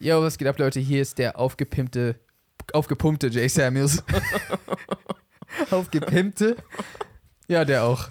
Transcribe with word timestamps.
Yo, 0.00 0.20
was 0.20 0.36
geht 0.36 0.48
ab, 0.48 0.58
Leute? 0.58 0.80
Hier 0.80 1.00
ist 1.00 1.18
der 1.18 1.38
aufgepimpte, 1.38 2.16
aufgepumpte 2.72 3.28
Jay 3.28 3.48
Samuels. 3.48 4.02
aufgepimpte? 5.70 6.56
Ja, 7.46 7.64
der 7.64 7.84
auch. 7.84 8.08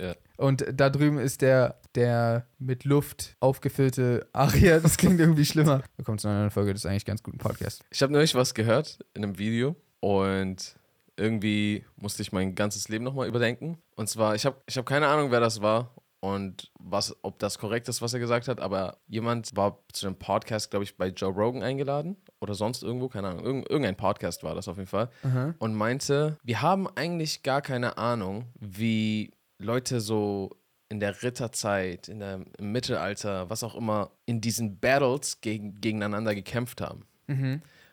Ja. 0.00 0.14
Und 0.36 0.64
da 0.72 0.88
drüben 0.88 1.18
ist 1.18 1.42
der, 1.42 1.78
der 1.94 2.46
mit 2.58 2.84
Luft 2.84 3.36
aufgefüllte 3.40 4.26
Aria. 4.32 4.80
Das 4.80 4.96
klingt 4.96 5.20
irgendwie 5.20 5.44
schlimmer. 5.44 5.82
Willkommen 5.96 6.18
zu 6.18 6.28
einer 6.28 6.38
neuen 6.38 6.50
Folge 6.50 6.72
des 6.72 6.86
eigentlich 6.86 7.04
ganz 7.04 7.22
guten 7.22 7.38
Podcasts. 7.38 7.84
Ich 7.90 8.02
habe 8.02 8.12
neulich 8.12 8.34
was 8.34 8.54
gehört 8.54 8.98
in 9.14 9.24
einem 9.24 9.38
Video 9.38 9.76
und 10.00 10.74
irgendwie 11.16 11.84
musste 11.96 12.22
ich 12.22 12.32
mein 12.32 12.54
ganzes 12.54 12.88
Leben 12.88 13.04
nochmal 13.04 13.28
überdenken. 13.28 13.76
Und 13.94 14.08
zwar, 14.08 14.34
ich 14.34 14.46
habe 14.46 14.56
ich 14.66 14.78
hab 14.78 14.86
keine 14.86 15.06
Ahnung, 15.08 15.30
wer 15.30 15.40
das 15.40 15.60
war 15.60 15.94
und 16.24 16.70
was, 16.78 17.16
ob 17.22 17.40
das 17.40 17.58
korrekt 17.58 17.88
ist, 17.88 18.00
was 18.00 18.14
er 18.14 18.20
gesagt 18.20 18.46
hat, 18.46 18.60
aber 18.60 18.98
jemand 19.08 19.56
war 19.56 19.80
zu 19.92 20.06
einem 20.06 20.16
Podcast, 20.16 20.70
glaube 20.70 20.84
ich, 20.84 20.96
bei 20.96 21.08
Joe 21.08 21.32
Rogan 21.32 21.64
eingeladen 21.64 22.16
oder 22.40 22.54
sonst 22.54 22.84
irgendwo, 22.84 23.08
keine 23.08 23.28
Ahnung, 23.28 23.44
irgend, 23.44 23.68
irgendein 23.68 23.96
Podcast 23.96 24.44
war 24.44 24.54
das 24.54 24.68
auf 24.68 24.76
jeden 24.76 24.88
Fall 24.88 25.10
und 25.58 25.74
meinte, 25.74 26.38
wir 26.44 26.62
haben 26.62 26.86
eigentlich 26.94 27.42
gar 27.42 27.60
keine 27.60 27.98
Ahnung, 27.98 28.44
wie 28.60 29.32
Leute 29.58 30.00
so 30.00 30.50
in 30.88 31.00
der 31.00 31.24
Ritterzeit, 31.24 32.06
in 32.06 32.20
der, 32.20 32.44
im 32.56 32.70
Mittelalter, 32.70 33.50
was 33.50 33.64
auch 33.64 33.74
immer, 33.74 34.12
in 34.24 34.40
diesen 34.40 34.78
Battles 34.78 35.40
gegen, 35.40 35.80
gegeneinander 35.80 36.36
gekämpft 36.36 36.80
haben. 36.80 37.04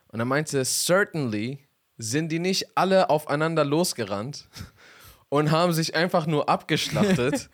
Und 0.10 0.20
er 0.20 0.26
meinte, 0.26 0.64
certainly 0.66 1.66
sind 1.98 2.32
die 2.32 2.40
nicht 2.40 2.78
alle 2.78 3.10
aufeinander 3.10 3.66
losgerannt 3.66 4.48
und 5.30 5.50
haben 5.50 5.74
sich 5.74 5.96
einfach 5.96 6.28
nur 6.28 6.48
abgeschlachtet, 6.50 7.50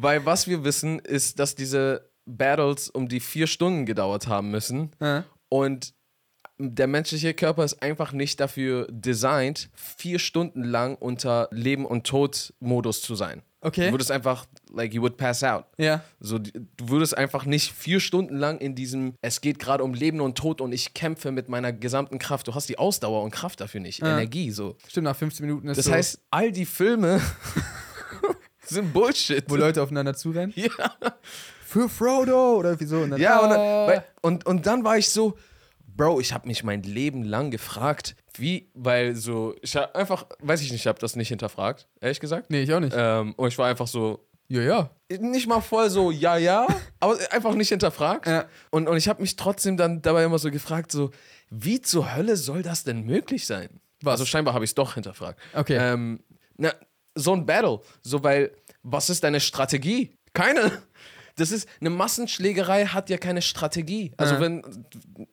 weil 0.00 0.24
was 0.26 0.46
wir 0.46 0.64
wissen, 0.64 0.98
ist, 0.98 1.38
dass 1.38 1.54
diese 1.54 2.10
Battles 2.26 2.88
um 2.90 3.08
die 3.08 3.20
vier 3.20 3.46
Stunden 3.46 3.86
gedauert 3.86 4.26
haben 4.28 4.50
müssen 4.50 4.90
Ja. 5.00 5.24
und 5.48 5.94
der 6.60 6.88
menschliche 6.88 7.34
Körper 7.34 7.62
ist 7.64 7.82
einfach 7.82 8.12
nicht 8.12 8.40
dafür 8.40 8.86
designt, 8.90 9.70
vier 9.74 10.18
Stunden 10.18 10.64
lang 10.64 10.96
unter 10.96 11.48
Leben- 11.52 11.86
und 11.86 12.04
Tod-Modus 12.06 13.00
zu 13.00 13.14
sein. 13.14 13.42
Okay. 13.60 13.86
Du 13.86 13.92
würdest 13.92 14.10
einfach, 14.10 14.46
like, 14.72 14.92
you 14.92 15.00
would 15.02 15.16
pass 15.16 15.42
out. 15.44 15.64
Ja. 15.78 16.02
So, 16.20 16.38
du 16.38 16.50
würdest 16.76 17.16
einfach 17.16 17.44
nicht 17.44 17.72
vier 17.72 17.98
Stunden 18.00 18.36
lang 18.36 18.58
in 18.58 18.74
diesem, 18.74 19.14
es 19.20 19.40
geht 19.40 19.58
gerade 19.60 19.82
um 19.84 19.94
Leben 19.94 20.20
und 20.20 20.36
Tod 20.36 20.60
und 20.60 20.72
ich 20.72 20.94
kämpfe 20.94 21.30
mit 21.32 21.48
meiner 21.48 21.72
gesamten 21.72 22.18
Kraft. 22.18 22.46
Du 22.48 22.54
hast 22.54 22.68
die 22.68 22.78
Ausdauer 22.78 23.22
und 23.22 23.30
Kraft 23.30 23.60
dafür 23.60 23.80
nicht, 23.80 24.00
Ja. 24.00 24.12
Energie 24.12 24.50
so. 24.50 24.76
Stimmt, 24.88 25.04
nach 25.04 25.16
15 25.16 25.46
Minuten 25.46 25.68
ist 25.68 25.76
Das 25.76 25.86
so, 25.86 25.92
heißt, 25.92 26.20
all 26.30 26.50
die 26.52 26.66
Filme 26.66 27.20
sind 28.68 28.92
Bullshit. 28.92 29.44
wo 29.48 29.56
Leute 29.56 29.82
aufeinander 29.82 30.14
zurennen. 30.14 30.52
ja, 30.56 30.70
Für 31.64 31.88
Frodo 31.88 32.56
oder 32.56 32.78
wieso. 32.80 32.98
Und 33.00 33.10
dann, 33.10 33.20
ja 33.20 33.38
und, 33.40 33.50
ah. 33.50 33.54
dann, 33.54 33.86
weil, 33.88 34.04
und, 34.22 34.46
und 34.46 34.66
dann 34.66 34.84
war 34.84 34.96
ich 34.98 35.10
so, 35.10 35.36
Bro, 35.96 36.20
ich 36.20 36.32
habe 36.32 36.46
mich 36.46 36.62
mein 36.62 36.82
Leben 36.84 37.24
lang 37.24 37.50
gefragt, 37.50 38.14
wie, 38.36 38.70
weil 38.74 39.16
so, 39.16 39.56
ich 39.62 39.74
hab 39.76 39.96
einfach, 39.96 40.26
weiß 40.40 40.60
ich 40.62 40.70
nicht, 40.70 40.82
ich 40.82 40.86
habe 40.86 41.00
das 41.00 41.16
nicht 41.16 41.28
hinterfragt, 41.28 41.88
ehrlich 42.00 42.20
gesagt. 42.20 42.50
Nee, 42.50 42.62
ich 42.62 42.72
auch 42.72 42.78
nicht. 42.80 42.94
Ähm, 42.96 43.34
und 43.34 43.48
ich 43.48 43.58
war 43.58 43.66
einfach 43.68 43.88
so, 43.88 44.24
Ja, 44.46 44.62
ja. 44.62 44.90
nicht 45.18 45.48
mal 45.48 45.60
voll 45.60 45.90
so, 45.90 46.12
ja, 46.12 46.36
ja, 46.36 46.66
aber 47.00 47.18
einfach 47.32 47.54
nicht 47.54 47.68
hinterfragt. 47.70 48.28
Ja. 48.28 48.46
Und, 48.70 48.88
und 48.88 48.96
ich 48.96 49.08
habe 49.08 49.20
mich 49.20 49.34
trotzdem 49.36 49.76
dann 49.76 50.00
dabei 50.00 50.22
immer 50.24 50.38
so 50.38 50.50
gefragt, 50.52 50.92
so, 50.92 51.10
wie 51.50 51.80
zur 51.80 52.14
Hölle 52.14 52.36
soll 52.36 52.62
das 52.62 52.84
denn 52.84 53.02
möglich 53.04 53.46
sein? 53.46 53.80
Was? 54.02 54.12
Also 54.12 54.24
scheinbar 54.26 54.54
habe 54.54 54.64
ich 54.64 54.70
es 54.70 54.74
doch 54.76 54.94
hinterfragt. 54.94 55.40
Okay. 55.52 55.76
Ähm, 55.80 56.20
na, 56.56 56.72
so 57.18 57.32
ein 57.34 57.46
Battle, 57.46 57.80
so 58.02 58.22
weil, 58.22 58.52
was 58.82 59.10
ist 59.10 59.24
deine 59.24 59.40
Strategie? 59.40 60.16
Keine. 60.32 60.70
Das 61.36 61.52
ist, 61.52 61.68
eine 61.80 61.90
Massenschlägerei 61.90 62.86
hat 62.86 63.10
ja 63.10 63.16
keine 63.16 63.42
Strategie. 63.42 64.12
Also 64.16 64.34
Ja. 64.34 64.40
wenn, 64.40 64.62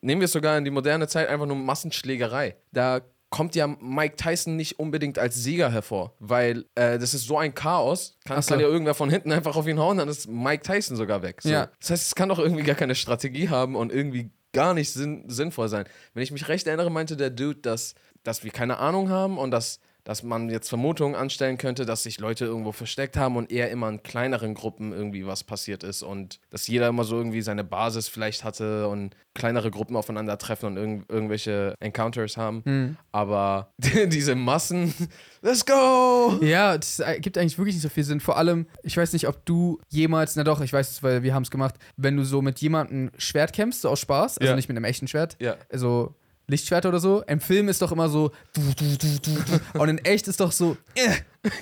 nehmen 0.01 0.21
wir 0.21 0.25
es 0.25 0.31
sogar 0.33 0.57
in 0.57 0.63
die 0.63 0.71
moderne 0.71 1.07
Zeit, 1.07 1.27
einfach 1.29 1.47
nur 1.47 1.55
Massenschlägerei. 1.55 2.55
Da 2.71 3.01
kommt 3.31 3.55
ja 3.55 3.67
Mike 3.67 4.15
Tyson 4.15 4.55
nicht 4.55 4.79
unbedingt 4.79 5.17
als 5.19 5.35
Sieger 5.35 5.71
hervor, 5.71 6.13
weil 6.19 6.65
äh, 6.75 6.99
das 6.99 7.13
ist 7.13 7.25
so 7.27 7.37
ein 7.37 7.53
Chaos, 7.55 8.17
kann, 8.23 8.41
so. 8.41 8.49
kann 8.49 8.59
ja 8.59 8.67
irgendwer 8.67 8.93
von 8.93 9.09
hinten 9.09 9.31
einfach 9.31 9.55
auf 9.55 9.67
ihn 9.67 9.79
hauen, 9.79 9.97
dann 9.97 10.07
ist 10.07 10.29
Mike 10.29 10.63
Tyson 10.63 10.95
sogar 10.95 11.21
weg. 11.21 11.41
So. 11.41 11.49
Ja. 11.49 11.69
Das 11.81 11.89
heißt, 11.89 12.07
es 12.07 12.15
kann 12.15 12.29
doch 12.29 12.39
irgendwie 12.39 12.63
gar 12.63 12.75
keine 12.75 12.95
Strategie 12.95 13.49
haben 13.49 13.75
und 13.75 13.91
irgendwie 13.91 14.29
gar 14.53 14.73
nicht 14.73 14.93
sinn 14.93 15.25
sinnvoll 15.27 15.67
sein. 15.67 15.85
Wenn 16.13 16.23
ich 16.23 16.31
mich 16.31 16.47
recht 16.47 16.65
erinnere, 16.67 16.89
meinte 16.89 17.17
der 17.17 17.29
Dude, 17.29 17.59
dass, 17.59 17.95
dass 18.23 18.43
wir 18.43 18.51
keine 18.51 18.77
Ahnung 18.77 19.09
haben 19.09 19.37
und 19.37 19.51
dass, 19.51 19.79
dass 20.05 20.23
man 20.23 20.49
jetzt 20.49 20.69
Vermutungen 20.69 21.15
anstellen 21.15 21.57
könnte, 21.57 21.85
dass 21.85 22.03
sich 22.03 22.19
Leute 22.19 22.45
irgendwo 22.45 22.71
versteckt 22.71 23.17
haben 23.17 23.35
und 23.35 23.51
eher 23.51 23.69
immer 23.71 23.89
in 23.89 24.01
kleineren 24.03 24.53
Gruppen 24.53 24.93
irgendwie 24.93 25.25
was 25.25 25.43
passiert 25.43 25.83
ist 25.83 26.03
und 26.03 26.39
dass 26.51 26.67
jeder 26.67 26.87
immer 26.87 27.03
so 27.03 27.17
irgendwie 27.17 27.41
seine 27.41 27.63
Basis 27.63 28.07
vielleicht 28.07 28.43
hatte 28.43 28.87
und 28.87 29.15
kleinere 29.33 29.71
Gruppen 29.71 29.95
aufeinandertreffen 29.97 30.67
und 30.69 30.77
irgend 30.77 31.09
irgendwelche 31.11 31.73
Encounters 31.79 32.37
haben. 32.37 32.61
Hm. 32.65 32.97
Aber 33.11 33.73
diese 34.07 34.35
Massen, 34.35 34.93
let's 35.41 35.65
go! 35.65 36.39
Ja, 36.41 36.77
das 36.77 37.01
gibt 37.19 37.37
eigentlich 37.37 37.57
wirklich 37.57 37.75
nicht 37.75 37.81
so 37.83 37.89
viel 37.89 38.03
Sinn. 38.03 38.19
Vor 38.19 38.37
allem, 38.37 38.67
ich 38.83 38.95
weiß 38.95 39.11
nicht, 39.13 39.27
ob 39.27 39.43
du 39.45 39.79
jemals, 39.89 40.35
na 40.35 40.43
doch, 40.43 40.61
ich 40.61 40.71
weiß 40.71 40.89
es, 40.91 41.03
weil 41.03 41.23
wir 41.23 41.33
haben 41.33 41.43
es 41.43 41.51
gemacht, 41.51 41.75
wenn 41.97 42.15
du 42.15 42.23
so 42.23 42.41
mit 42.43 42.59
jemandem 42.59 43.09
Schwert 43.17 43.53
kämpfst, 43.53 43.81
so 43.81 43.89
aus 43.89 43.99
Spaß, 43.99 44.37
also 44.37 44.51
Ja. 44.51 44.55
nicht 44.55 44.69
mit 44.69 44.77
einem 44.77 44.85
echten 44.85 45.07
Schwert, 45.07 45.35
Ja. 45.39 45.55
also 45.71 46.13
Lichtschwert 46.47 46.85
oder 46.85 46.99
so. 46.99 47.23
Im 47.23 47.39
Film 47.39 47.69
ist 47.69 47.81
doch 47.81 47.91
immer 47.91 48.09
so 48.09 48.31
du, 48.53 48.61
du, 48.75 48.97
du, 48.97 49.19
du, 49.19 49.31
du. 49.31 49.79
und 49.79 49.89
in 49.89 49.97
echt 49.99 50.27
ist 50.27 50.39
doch 50.39 50.51
so 50.51 50.77
äh. 50.95 51.09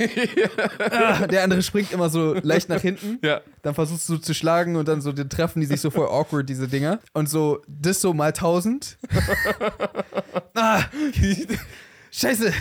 Ah, 0.80 1.28
der 1.28 1.44
andere 1.44 1.62
springt 1.62 1.92
immer 1.92 2.10
so 2.10 2.34
leicht 2.36 2.70
nach 2.70 2.82
hinten. 2.82 3.20
Ja. 3.22 3.42
Dann 3.62 3.76
versuchst 3.76 4.08
du 4.10 4.18
zu 4.18 4.34
schlagen 4.34 4.76
und 4.76 4.88
dann 4.88 5.02
so 5.02 5.12
dann 5.12 5.30
treffen 5.30 5.60
die 5.62 5.66
sich 5.66 5.82
so 5.82 5.90
voll 5.90 6.08
awkward, 6.08 6.48
diese 6.48 6.68
Dinger. 6.68 7.00
Und 7.14 7.30
so, 7.30 7.62
das 7.68 8.02
so 8.02 8.14
mal 8.14 8.34
tausend. 8.34 8.98
ah, 10.56 10.84
Scheiße. 12.12 12.54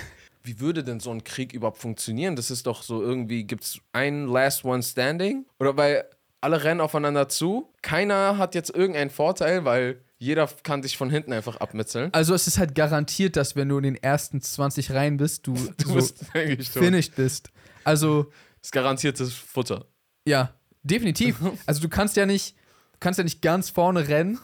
Wie 0.45 0.59
würde 0.59 0.83
denn 0.83 0.99
so 0.99 1.11
ein 1.11 1.23
Krieg 1.23 1.53
überhaupt 1.53 1.79
funktionieren? 1.79 2.35
Das 2.35 2.51
ist 2.51 2.67
doch 2.67 2.83
so 2.83 3.01
irgendwie, 3.01 3.45
gibt 3.45 3.63
es 3.63 3.79
einen 3.93 4.27
Last 4.27 4.65
One 4.65 4.83
Standing? 4.83 5.47
Oder 5.61 5.77
weil 5.77 6.05
alle 6.41 6.65
rennen 6.65 6.81
aufeinander 6.81 7.29
zu, 7.29 7.69
keiner 7.83 8.37
hat 8.37 8.55
jetzt 8.57 8.75
irgendeinen 8.75 9.11
Vorteil, 9.11 9.65
weil 9.65 10.01
jeder 10.23 10.47
kann 10.63 10.85
sich 10.85 10.97
von 10.97 11.11
hinten 11.11 11.33
einfach 11.33 11.57
abmitzeln. 11.57 12.15
Also 12.15 12.33
es 12.33 12.47
ist 12.47 12.57
halt 12.57 12.77
garantiert, 12.77 13.35
dass 13.37 13.57
wenn 13.57 13.69
du 13.69 13.79
in 13.79 13.83
den 13.83 13.97
ersten 13.97 14.41
20 14.41 14.93
Reihen 14.93 15.17
bist, 15.17 15.47
du, 15.49 15.55
Du 15.55 15.89
so 15.89 15.95
bist 15.95 16.25
finished 16.73 17.17
bist. 17.17 17.51
Also, 17.83 18.25
Das 18.61 18.69
ist 18.69 18.73
garantiertes 18.73 19.35
Futter. 19.35 19.85
ja, 20.25 20.55
definitiv. 20.85 21.39
Also 21.67 21.81
du 21.81 21.89
kannst 21.89 22.17
ja 22.17 22.25
nicht, 22.25 22.55
kannst 23.01 23.19
ja 23.19 23.25
nicht 23.25 23.43
ganz 23.43 23.71
vorne 23.71 24.07
rennen 24.07 24.39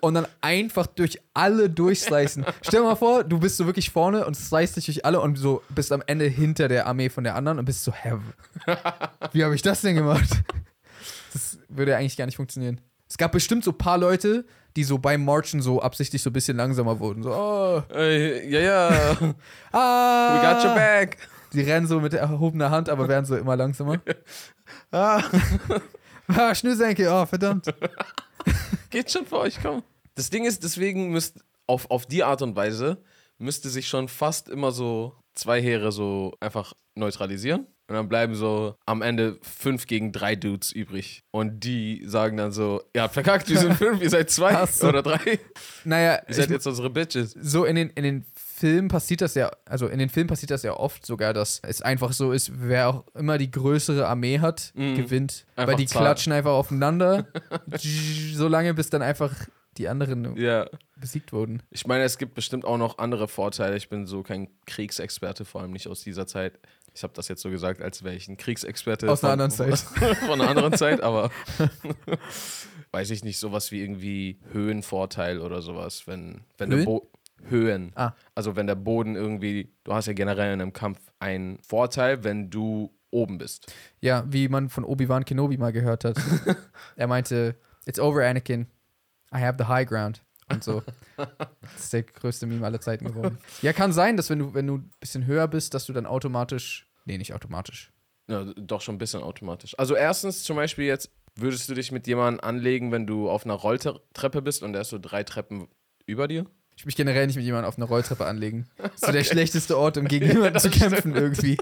und 0.00 0.14
dann 0.14 0.26
einfach 0.40 0.88
durch 0.88 1.20
alle 1.34 1.70
durchslicen. 1.70 2.44
Stell 2.62 2.80
dir 2.80 2.86
mal 2.86 2.96
vor, 2.96 3.22
du 3.22 3.38
bist 3.38 3.58
so 3.58 3.66
wirklich 3.66 3.90
vorne 3.90 4.26
und 4.26 4.34
slice 4.34 4.74
dich 4.74 4.86
durch 4.86 5.04
alle 5.04 5.20
und 5.20 5.36
so 5.36 5.62
bist 5.68 5.92
am 5.92 6.02
Ende 6.08 6.24
hinter 6.26 6.66
der 6.66 6.88
Armee 6.88 7.10
von 7.10 7.22
der 7.22 7.36
anderen 7.36 7.60
und 7.60 7.64
bist 7.64 7.84
so, 7.84 7.92
hä, 7.92 8.14
wie 9.32 9.44
habe 9.44 9.54
ich 9.54 9.62
das 9.62 9.82
denn 9.82 9.94
gemacht? 9.94 10.28
Das 11.32 11.58
würde 11.68 11.92
ja 11.92 11.98
eigentlich 11.98 12.16
gar 12.16 12.26
nicht 12.26 12.36
funktionieren. 12.36 12.80
Es 13.08 13.16
gab 13.16 13.30
bestimmt 13.30 13.62
so 13.62 13.70
ein 13.70 13.78
paar 13.78 13.98
Leute, 13.98 14.44
die 14.76 14.84
so 14.84 14.98
beim 14.98 15.24
Marchen 15.24 15.62
so 15.62 15.80
absichtlich 15.80 16.22
so 16.22 16.30
ein 16.30 16.34
bisschen 16.34 16.56
langsamer 16.56 17.00
wurden. 17.00 17.22
So, 17.22 17.32
oh, 17.32 17.82
Äh, 17.92 18.48
ja, 18.48 18.60
ja, 18.60 19.20
we 19.20 19.34
ah, 19.72 20.54
got 20.54 20.64
your 20.64 20.74
back. 20.74 21.16
Die 21.52 21.62
rennen 21.62 21.86
so 21.86 21.98
mit 22.00 22.12
erhobener 22.12 22.70
Hand, 22.70 22.88
aber 22.88 23.08
werden 23.08 23.24
so 23.24 23.36
immer 23.36 23.56
langsamer. 23.56 24.00
Ah, 24.90 25.22
ah, 26.28 26.54
Schnürsenkel, 26.54 27.08
oh, 27.08 27.24
verdammt. 27.24 27.72
geht 28.90 29.10
schon 29.10 29.24
für 29.26 29.38
euch, 29.38 29.58
komm. 29.62 29.82
Das 30.16 30.28
Ding 30.28 30.44
ist, 30.44 30.64
deswegen 30.64 31.10
müsst 31.10 31.44
auf, 31.68 31.88
auf 31.90 32.06
die 32.06 32.24
Art 32.24 32.42
und 32.42 32.56
Weise 32.56 32.98
müsste 33.38 33.68
sich 33.68 33.86
schon 33.86 34.08
fast 34.08 34.48
immer 34.48 34.72
so 34.72 35.14
zwei 35.34 35.62
Heere 35.62 35.92
so 35.92 36.34
einfach 36.40 36.72
neutralisieren. 36.96 37.66
Und 37.88 37.94
dann 37.94 38.08
bleiben 38.08 38.34
so 38.34 38.74
am 38.84 39.00
Ende 39.00 39.38
fünf 39.42 39.86
gegen 39.86 40.10
drei 40.10 40.34
Dudes 40.34 40.72
übrig. 40.72 41.22
Und 41.30 41.60
die 41.62 42.02
sagen 42.04 42.36
dann 42.36 42.50
so, 42.50 42.82
ihr 42.92 43.02
habt 43.02 43.14
verkackt, 43.14 43.48
wir 43.48 43.58
sind 43.58 43.74
fünf, 43.78 44.02
ihr 44.02 44.10
seid 44.10 44.28
zwei 44.30 44.64
oder 44.82 45.02
drei. 45.02 45.38
Naja, 45.84 46.20
Ihr 46.26 46.34
seid 46.34 46.50
jetzt 46.50 46.66
unsere 46.66 46.90
Bitches. 46.90 47.36
so 47.40 47.64
in 47.64 47.76
den, 47.76 47.90
in 47.90 48.02
den 48.02 48.24
Filmen 48.34 48.88
passiert 48.88 49.20
das 49.20 49.34
ja, 49.34 49.50
also 49.66 49.86
in 49.86 49.98
den 49.98 50.08
Filmen 50.08 50.28
passiert 50.28 50.50
das 50.50 50.62
ja 50.64 50.72
oft 50.72 51.04
sogar, 51.06 51.32
dass 51.34 51.60
es 51.62 51.80
einfach 51.82 52.12
so 52.12 52.32
ist, 52.32 52.50
wer 52.54 52.88
auch 52.88 53.04
immer 53.14 53.38
die 53.38 53.50
größere 53.50 54.08
Armee 54.08 54.40
hat, 54.40 54.72
gewinnt. 54.74 55.44
Mhm. 55.46 55.60
Einfach 55.60 55.72
weil 55.72 55.76
die 55.76 55.86
Zahl. 55.86 56.02
klatschen 56.02 56.32
einfach 56.32 56.52
aufeinander, 56.52 57.26
so 58.34 58.48
lange, 58.48 58.74
bis 58.74 58.90
dann 58.90 59.02
einfach 59.02 59.32
die 59.76 59.88
anderen 59.88 60.34
Ja. 60.36 60.66
besiegt 60.96 61.32
wurden. 61.34 61.62
Ich 61.70 61.86
meine, 61.86 62.04
es 62.04 62.16
gibt 62.16 62.34
bestimmt 62.34 62.64
auch 62.64 62.78
noch 62.78 62.96
andere 62.98 63.28
Vorteile. 63.28 63.76
Ich 63.76 63.90
bin 63.90 64.06
so 64.06 64.22
kein 64.22 64.48
Kriegsexperte, 64.66 65.44
vor 65.44 65.60
allem 65.60 65.72
nicht 65.72 65.86
aus 65.86 66.00
dieser 66.02 66.26
Zeit. 66.26 66.58
Ich 66.96 67.02
habe 67.02 67.12
das 67.12 67.28
jetzt 67.28 67.42
so 67.42 67.50
gesagt, 67.50 67.82
als 67.82 68.02
wäre 68.04 68.14
ich 68.14 68.26
ein 68.26 68.38
Kriegsexperte. 68.38 69.10
Aus 69.10 69.22
einer 69.22 69.34
anderen 69.34 69.50
Zeit. 69.50 69.78
Von 69.78 70.40
einer 70.40 70.48
anderen 70.48 70.72
Zeit, 70.72 71.02
aber 71.02 71.30
weiß 72.92 73.10
ich 73.10 73.22
nicht, 73.22 73.38
sowas 73.38 73.70
wie 73.70 73.82
irgendwie 73.82 74.40
Höhenvorteil 74.52 75.40
oder 75.40 75.60
sowas, 75.60 76.06
wenn, 76.06 76.40
wenn 76.56 76.70
der 76.70 76.78
Höhen? 76.78 76.84
Bo 76.86 77.10
Höhen. 77.48 77.92
Ah. 77.94 78.14
Also 78.34 78.56
wenn 78.56 78.66
der 78.66 78.76
Boden 78.76 79.14
irgendwie, 79.14 79.74
du 79.84 79.92
hast 79.92 80.06
ja 80.06 80.14
generell 80.14 80.54
in 80.54 80.62
einem 80.62 80.72
Kampf 80.72 80.98
einen 81.18 81.58
Vorteil, 81.62 82.24
wenn 82.24 82.48
du 82.48 82.96
oben 83.10 83.36
bist. 83.36 83.70
Ja, 84.00 84.24
wie 84.28 84.48
man 84.48 84.70
von 84.70 84.82
Obi-Wan 84.82 85.26
Kenobi 85.26 85.58
mal 85.58 85.72
gehört 85.72 86.04
hat. 86.04 86.16
er 86.96 87.06
meinte, 87.06 87.56
it's 87.84 87.98
over, 87.98 88.26
Anakin. 88.26 88.66
I 89.34 89.38
have 89.38 89.56
the 89.58 89.66
high 89.68 89.86
ground. 89.86 90.22
Und 90.48 90.64
so. 90.64 90.82
Das 91.16 91.84
ist 91.84 91.92
der 91.92 92.04
größte 92.04 92.46
Meme 92.46 92.64
aller 92.64 92.80
Zeiten 92.80 93.06
geworden. 93.06 93.38
Ja, 93.62 93.72
kann 93.72 93.92
sein, 93.92 94.16
dass 94.16 94.30
wenn 94.30 94.38
du, 94.38 94.54
wenn 94.54 94.66
du 94.66 94.76
ein 94.76 94.90
bisschen 95.00 95.26
höher 95.26 95.48
bist, 95.48 95.74
dass 95.74 95.86
du 95.86 95.92
dann 95.92 96.06
automatisch. 96.06 96.85
Nee, 97.06 97.16
nicht 97.16 97.32
automatisch. 97.32 97.92
Ja, 98.28 98.44
doch 98.44 98.80
schon 98.82 98.96
ein 98.96 98.98
bisschen 98.98 99.22
automatisch. 99.22 99.78
Also 99.78 99.94
erstens 99.94 100.42
zum 100.42 100.56
Beispiel 100.56 100.84
jetzt, 100.84 101.10
würdest 101.36 101.68
du 101.68 101.74
dich 101.74 101.92
mit 101.92 102.06
jemandem 102.06 102.44
anlegen, 102.44 102.92
wenn 102.92 103.06
du 103.06 103.30
auf 103.30 103.44
einer 103.44 103.54
Rolltreppe 103.54 104.42
bist 104.42 104.62
und 104.62 104.72
der 104.72 104.82
ist 104.82 104.90
so 104.90 104.98
drei 104.98 105.22
Treppen 105.22 105.68
über 106.04 106.26
dir? 106.28 106.44
Ich 106.76 106.84
will 106.84 106.88
mich 106.88 106.96
generell 106.96 107.26
nicht 107.26 107.36
mit 107.36 107.44
jemandem 107.44 107.68
auf 107.68 107.78
einer 107.78 107.86
Rolltreppe 107.86 108.26
anlegen. 108.26 108.68
Das 108.76 108.94
ist 108.94 109.06
so 109.06 109.12
der 109.12 109.24
schlechteste 109.24 109.78
Ort, 109.78 109.96
um 109.96 110.08
gegen 110.08 110.26
jemanden 110.26 110.58
zu 110.60 110.68
kämpfen 110.70 111.14
irgendwie. 111.14 111.56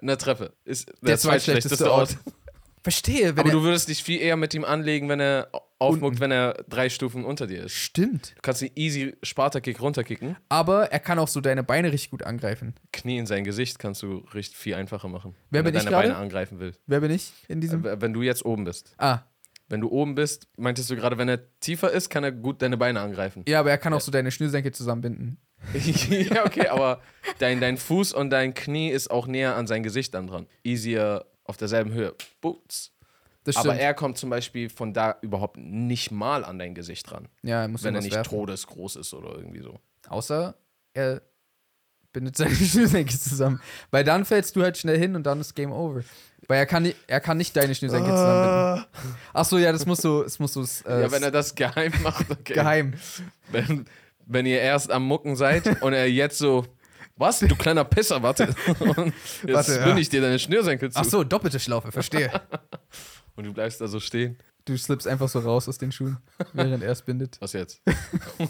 Eine 0.00 0.16
Treppe 0.16 0.54
ist 0.64 0.88
der, 0.88 0.94
Der 1.02 1.18
zweitschlechteste 1.18 1.76
zweitschlechteste 1.76 1.92
Ort. 1.92 2.16
Verstehe, 2.90 3.36
wenn 3.36 3.40
Aber 3.40 3.48
er, 3.50 3.52
du 3.52 3.62
würdest 3.62 3.88
dich 3.88 4.02
viel 4.02 4.20
eher 4.20 4.36
mit 4.36 4.54
ihm 4.54 4.64
anlegen, 4.64 5.08
wenn 5.08 5.20
er 5.20 5.50
aufmuckt, 5.78 6.20
wenn 6.20 6.30
er 6.30 6.54
drei 6.68 6.88
Stufen 6.88 7.24
unter 7.24 7.46
dir 7.46 7.64
ist. 7.64 7.72
Stimmt. 7.74 8.32
Du 8.36 8.40
kannst 8.42 8.62
ihn 8.62 8.70
easy 8.74 9.14
Sparta-Kick 9.22 9.80
runterkicken. 9.80 10.36
Aber 10.48 10.90
er 10.90 10.98
kann 10.98 11.18
auch 11.18 11.28
so 11.28 11.40
deine 11.40 11.62
Beine 11.62 11.92
richtig 11.92 12.10
gut 12.10 12.22
angreifen. 12.22 12.74
Knie 12.92 13.18
in 13.18 13.26
sein 13.26 13.44
Gesicht 13.44 13.78
kannst 13.78 14.02
du 14.02 14.24
richtig 14.34 14.56
viel 14.56 14.74
einfacher 14.74 15.08
machen. 15.08 15.34
Wer 15.50 15.60
wenn 15.60 15.66
bin 15.66 15.74
er 15.74 15.78
ich 15.78 15.84
deine 15.84 15.96
Beine 15.96 16.08
gerade? 16.08 16.22
angreifen 16.22 16.58
will. 16.60 16.72
Wer 16.86 17.00
bin 17.00 17.10
ich 17.10 17.32
in 17.48 17.60
diesem? 17.60 17.84
Äh, 17.84 18.00
Wenn 18.00 18.12
du 18.12 18.22
jetzt 18.22 18.44
oben 18.44 18.64
bist. 18.64 18.94
Ah, 18.98 19.20
Wenn 19.68 19.80
du 19.82 19.90
oben 19.90 20.14
bist, 20.14 20.48
meintest 20.56 20.88
du 20.90 20.96
gerade, 20.96 21.18
wenn 21.18 21.28
er 21.28 21.40
tiefer 21.60 21.92
ist, 21.92 22.08
kann 22.08 22.24
er 22.24 22.32
gut 22.32 22.62
deine 22.62 22.76
Beine 22.78 23.00
angreifen. 23.00 23.44
ja, 23.46 23.60
aber 23.60 23.70
er 23.70 23.78
kann 23.78 23.92
auch 23.92 24.00
so 24.00 24.10
deine 24.10 24.30
Schnürsenkel 24.30 24.72
zusammenbinden. 24.72 25.38
ja, 26.10 26.46
okay, 26.46 26.68
aber 26.68 27.00
dein, 27.38 27.60
dein 27.60 27.76
Fuß 27.76 28.12
und 28.14 28.30
dein 28.30 28.54
Knie 28.54 28.90
ist 28.90 29.10
auch 29.10 29.26
näher 29.26 29.56
an 29.56 29.66
sein 29.66 29.82
Gesicht 29.82 30.14
dann 30.14 30.26
dran. 30.28 30.46
Easier 30.64 31.24
auf 31.48 31.56
derselben 31.56 31.92
Höhe. 31.92 32.14
Boots. 32.40 32.92
Aber 33.54 33.74
er 33.76 33.94
kommt 33.94 34.18
zum 34.18 34.28
Beispiel 34.28 34.68
von 34.68 34.92
da 34.92 35.16
überhaupt 35.22 35.56
nicht 35.56 36.10
mal 36.10 36.44
an 36.44 36.58
dein 36.58 36.74
Gesicht 36.74 37.10
ran. 37.10 37.28
ja, 37.42 37.62
er 37.62 37.68
muss 37.68 37.82
Wenn 37.82 37.94
er 37.94 38.02
nicht 38.02 38.14
werfen. 38.14 38.28
todesgroß 38.28 38.96
ist 38.96 39.14
oder 39.14 39.34
irgendwie 39.36 39.62
so. 39.62 39.80
Außer 40.08 40.54
er 40.92 41.22
bindet 42.12 42.36
seine 42.36 42.54
Schnürsenkel 42.54 43.18
zusammen. 43.18 43.60
Weil 43.90 44.04
dann 44.04 44.26
fällst 44.26 44.54
du 44.54 44.62
halt 44.62 44.76
schnell 44.76 44.98
hin 44.98 45.16
und 45.16 45.24
dann 45.24 45.40
ist 45.40 45.54
Game 45.54 45.72
Over. 45.72 46.02
Weil 46.46 46.58
er 46.58 46.66
kann, 46.66 46.92
er 47.06 47.20
kann 47.20 47.38
nicht 47.38 47.56
deine 47.56 47.74
Schnürsenkel 47.74 48.10
zusammenbinden. 48.10 48.86
Achso, 49.32 49.56
ja, 49.56 49.72
das 49.72 49.86
musst 49.86 50.04
du, 50.04 50.22
das 50.22 50.38
musst 50.38 50.56
du 50.56 50.62
äh, 50.86 51.02
ja, 51.02 51.10
wenn 51.10 51.22
er 51.22 51.30
das 51.30 51.54
geheim 51.54 51.92
macht, 52.02 52.30
okay. 52.30 52.52
geheim. 52.54 52.94
Wenn, 53.50 53.86
wenn 54.26 54.44
ihr 54.44 54.60
erst 54.60 54.90
am 54.90 55.04
Mucken 55.06 55.36
seid 55.36 55.82
und 55.82 55.94
er 55.94 56.10
jetzt 56.10 56.36
so, 56.38 56.66
was, 57.18 57.40
du 57.40 57.56
kleiner 57.56 57.84
Pisser, 57.84 58.22
warte. 58.22 58.54
Und 58.78 59.06
jetzt 59.42 59.52
Warte, 59.52 59.78
bin 59.80 59.88
ja. 59.88 59.96
ich 59.98 60.08
dir 60.08 60.20
deine 60.20 60.38
Schnürsenkel 60.38 60.90
zu. 60.90 60.98
Achso, 60.98 61.24
doppelte 61.24 61.58
Schlaufe, 61.60 61.90
verstehe. 61.92 62.30
Und 63.36 63.44
du 63.44 63.52
bleibst 63.52 63.80
da 63.80 63.86
so 63.86 64.00
stehen. 64.00 64.36
Du 64.64 64.76
slippst 64.76 65.06
einfach 65.06 65.28
so 65.28 65.38
raus 65.38 65.68
aus 65.68 65.78
den 65.78 65.92
Schuhen, 65.92 66.18
während 66.52 66.82
er 66.82 66.92
es 66.92 67.02
bindet. 67.02 67.36
Was 67.40 67.52
jetzt? 67.52 67.80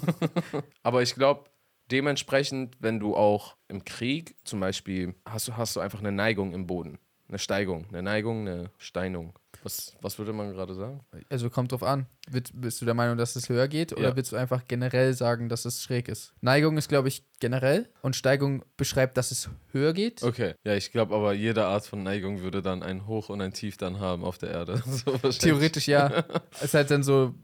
Aber 0.82 1.02
ich 1.02 1.14
glaube, 1.14 1.44
dementsprechend, 1.90 2.76
wenn 2.80 2.98
du 2.98 3.14
auch 3.14 3.56
im 3.68 3.84
Krieg 3.84 4.34
zum 4.44 4.60
Beispiel, 4.60 5.14
hast 5.24 5.48
du, 5.48 5.56
hast 5.56 5.76
du 5.76 5.80
einfach 5.80 6.00
eine 6.00 6.10
Neigung 6.10 6.52
im 6.54 6.66
Boden. 6.66 6.98
Eine 7.28 7.38
Steigung. 7.38 7.86
Eine 7.90 8.02
Neigung, 8.02 8.48
eine 8.48 8.70
Steinung. 8.78 9.38
Was, 9.68 9.92
was 10.00 10.18
würde 10.18 10.32
man 10.32 10.50
gerade 10.52 10.74
sagen? 10.74 11.00
Also 11.28 11.50
kommt 11.50 11.72
drauf 11.72 11.82
an. 11.82 12.06
Wird, 12.30 12.50
bist 12.54 12.80
du 12.80 12.86
der 12.86 12.94
Meinung, 12.94 13.18
dass 13.18 13.36
es 13.36 13.50
höher 13.50 13.68
geht 13.68 13.92
oder 13.92 14.08
Ja. 14.08 14.16
willst 14.16 14.32
du 14.32 14.36
einfach 14.36 14.62
generell 14.66 15.12
sagen, 15.12 15.50
dass 15.50 15.66
es 15.66 15.82
schräg 15.82 16.08
ist? 16.08 16.32
Neigung 16.40 16.78
ist, 16.78 16.88
glaube 16.88 17.08
ich, 17.08 17.22
generell 17.38 17.88
und 18.00 18.16
Steigung 18.16 18.64
beschreibt, 18.78 19.18
dass 19.18 19.30
es 19.30 19.50
höher 19.72 19.92
geht. 19.92 20.22
Okay. 20.22 20.54
Ja, 20.64 20.74
ich 20.74 20.90
glaube 20.90 21.14
aber, 21.14 21.34
jede 21.34 21.66
Art 21.66 21.84
von 21.86 22.02
Neigung 22.02 22.40
würde 22.40 22.62
dann 22.62 22.82
ein 22.82 23.06
Hoch 23.06 23.28
und 23.28 23.42
ein 23.42 23.52
Tief 23.52 23.76
dann 23.76 24.00
haben 24.00 24.24
auf 24.24 24.38
der 24.38 24.50
Erde. 24.50 24.82
So. 24.86 25.16
Theoretisch 25.18 25.86
ja. 25.86 26.24
ist 26.62 26.72
halt 26.72 26.90
dann 26.90 27.02
so 27.02 27.34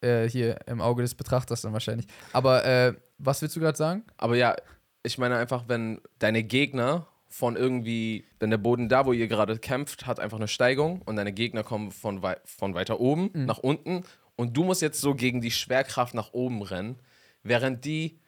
äh, 0.00 0.28
hier 0.28 0.58
im 0.66 0.80
Auge 0.80 1.02
des 1.02 1.14
Betrachters 1.14 1.60
dann 1.60 1.74
wahrscheinlich. 1.74 2.06
Aber 2.32 2.64
äh, 2.64 2.94
was 3.18 3.42
willst 3.42 3.54
du 3.54 3.60
gerade 3.60 3.76
sagen? 3.76 4.04
Aber 4.16 4.36
ja, 4.36 4.56
ich 5.02 5.18
meine 5.18 5.36
einfach, 5.36 5.64
wenn 5.68 6.00
deine 6.18 6.42
Gegner 6.42 7.06
von 7.36 7.54
irgendwie, 7.54 8.24
wenn 8.40 8.48
der 8.48 8.56
Boden 8.56 8.88
da, 8.88 9.04
wo 9.04 9.12
ihr 9.12 9.28
gerade 9.28 9.58
kämpft, 9.58 10.06
hat 10.06 10.20
einfach 10.20 10.38
eine 10.38 10.48
Steigung 10.48 11.02
und 11.02 11.16
deine 11.16 11.34
Gegner 11.34 11.62
kommen 11.62 11.90
von, 11.92 12.22
wei 12.22 12.38
von 12.46 12.72
weiter 12.72 12.98
oben 12.98 13.30
nach 13.34 13.58
unten 13.58 14.04
und 14.36 14.56
du 14.56 14.64
musst 14.64 14.80
jetzt 14.80 15.02
so 15.02 15.14
gegen 15.14 15.42
die 15.42 15.50
Schwerkraft 15.50 16.14
nach 16.14 16.32
oben 16.32 16.62
rennen, 16.62 16.98
während 17.42 17.84
die 17.84 18.18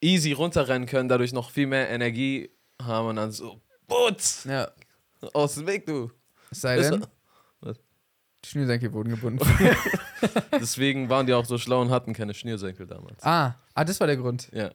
easy 0.00 0.30
runterrennen 0.30 0.86
können, 0.86 1.08
dadurch 1.08 1.32
noch 1.32 1.50
viel 1.50 1.66
mehr 1.66 1.90
Energie 1.90 2.50
haben 2.80 3.08
und 3.08 3.16
dann 3.16 3.32
so, 3.32 3.60
putz, 3.88 4.44
Ja, 4.44 4.70
aus 5.32 5.56
dem 5.56 5.66
Weg, 5.66 5.84
du. 5.86 6.12
es 6.52 6.60
sei 6.60 6.76
denn, 6.76 7.04
Was? 7.62 7.80
die 8.44 8.48
Schnürsenkel 8.48 8.92
wurden 8.92 9.10
gebunden. 9.10 9.44
Deswegen 10.52 11.08
waren 11.08 11.26
die 11.26 11.34
auch 11.34 11.44
so 11.46 11.58
schlau 11.58 11.80
und 11.80 11.90
hatten 11.90 12.12
keine 12.12 12.32
Schnürsenkel 12.32 12.86
damals. 12.86 13.24
ah, 13.24 13.56
ah, 13.74 13.84
das 13.84 13.98
war 13.98 14.06
der 14.06 14.16
Grund. 14.18 14.50
Ja. 14.52 14.70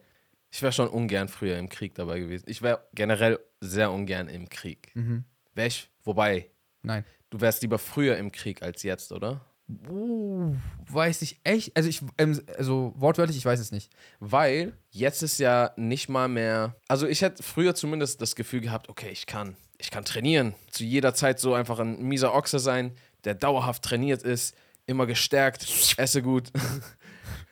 Ich 0.49 0.61
wäre 0.61 0.71
schon 0.71 0.87
ungern 0.87 1.27
früher 1.27 1.57
im 1.57 1.69
Krieg 1.69 1.95
dabei 1.95 2.19
gewesen. 2.19 2.45
Ich 2.47 2.61
wäre 2.61 2.87
generell 2.93 3.39
sehr 3.59 3.91
ungern 3.91 4.29
im 4.29 4.49
Krieg. 4.49 4.91
Mhm. 4.95 5.25
Wär 5.53 5.67
ich, 5.67 5.89
wobei, 6.03 6.49
Nein. 6.83 7.03
du 7.29 7.41
wärst 7.41 7.61
lieber 7.61 7.79
früher 7.79 8.17
im 8.17 8.31
Krieg 8.31 8.61
als 8.61 8.83
jetzt, 8.83 9.11
oder? 9.11 9.41
Uh, 9.89 10.55
weiß 10.89 11.21
ich 11.23 11.41
echt. 11.43 11.75
Also 11.75 11.89
ich, 11.89 12.01
ähm, 12.17 12.41
also 12.57 12.93
wortwörtlich, 12.95 13.37
ich 13.37 13.45
weiß 13.45 13.59
es 13.59 13.71
nicht. 13.71 13.91
Weil 14.19 14.77
jetzt 14.91 15.23
ist 15.23 15.39
ja 15.39 15.73
nicht 15.75 16.07
mal 16.07 16.29
mehr. 16.29 16.75
Also 16.87 17.05
ich 17.05 17.21
hätte 17.21 17.43
früher 17.43 17.75
zumindest 17.75 18.21
das 18.21 18.35
Gefühl 18.35 18.61
gehabt, 18.61 18.87
okay, 18.87 19.09
ich 19.11 19.25
kann, 19.25 19.57
ich 19.77 19.91
kann 19.91 20.05
trainieren. 20.05 20.55
Zu 20.71 20.85
jeder 20.85 21.13
Zeit 21.13 21.39
so 21.39 21.53
einfach 21.53 21.79
ein 21.79 22.01
mieser 22.01 22.33
Ochse 22.33 22.59
sein, 22.59 22.93
der 23.25 23.35
dauerhaft 23.35 23.83
trainiert 23.83 24.23
ist, 24.23 24.55
immer 24.85 25.05
gestärkt, 25.05 25.67
esse 25.97 26.21
gut. 26.21 26.51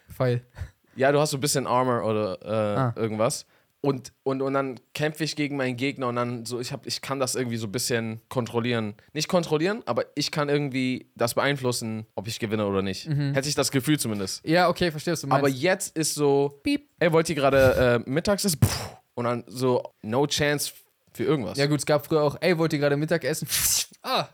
Pfeil. 0.10 0.46
Ja, 0.96 1.12
du 1.12 1.20
hast 1.20 1.32
so 1.32 1.38
ein 1.38 1.42
bisschen 1.42 1.68
Armor 1.68 2.04
oder 2.04 2.38
äh, 2.44 2.78
Ah. 2.80 2.94
irgendwas. 2.96 3.46
Und, 3.82 4.14
und, 4.24 4.42
und 4.42 4.54
dann 4.54 4.80
kämpfe 4.96 5.24
ich 5.24 5.36
gegen 5.36 5.58
meinen 5.58 5.78
Gegner 5.78 6.08
und 6.08 6.16
dann 6.16 6.44
so, 6.48 6.60
ich, 6.60 6.72
hab, 6.72 6.88
ich 6.88 7.02
kann 7.02 7.20
das 7.20 7.36
irgendwie 7.36 7.58
so 7.58 7.68
ein 7.68 7.72
bisschen 7.72 8.20
kontrollieren. 8.30 8.96
Nicht 9.14 9.28
kontrollieren, 9.28 9.84
aber 9.86 10.06
ich 10.16 10.32
kann 10.32 10.50
irgendwie 10.50 11.12
das 11.16 11.36
beeinflussen, 11.36 12.08
ob 12.16 12.28
ich 12.28 12.40
gewinne 12.40 12.66
oder 12.66 12.82
nicht. 12.82 13.08
Hätte 13.08 13.48
ich 13.48 13.54
das 13.54 13.70
Gefühl 13.70 14.00
zumindest. 14.00 14.44
Ja, 14.44 14.70
okay, 14.70 14.90
verstehe, 14.90 15.14
was 15.14 15.22
du 15.22 15.28
meinst. 15.28 15.40
Aber 15.40 15.50
jetzt 15.50 15.96
ist 15.96 16.16
so, 16.16 16.60
Piep. 16.64 16.90
ey, 16.98 17.12
wollt 17.12 17.30
ihr 17.30 17.36
gerade 17.36 18.04
äh, 18.06 18.10
mittags 18.10 18.44
ist? 18.44 18.58
Und 19.14 19.26
dann 19.26 19.44
so, 19.46 19.84
no 20.02 20.26
chance 20.26 20.72
für 21.14 21.24
irgendwas. 21.24 21.56
Ja, 21.60 21.68
gut, 21.68 21.78
es 21.78 21.86
gab 21.86 22.08
früher 22.08 22.24
auch, 22.24 22.38
ey, 22.42 22.58
wollt 22.58 22.74
ihr 22.74 22.80
gerade 22.80 22.98
Mittag 22.98 23.24
essen? 23.24 23.48
ah. 24.02 24.26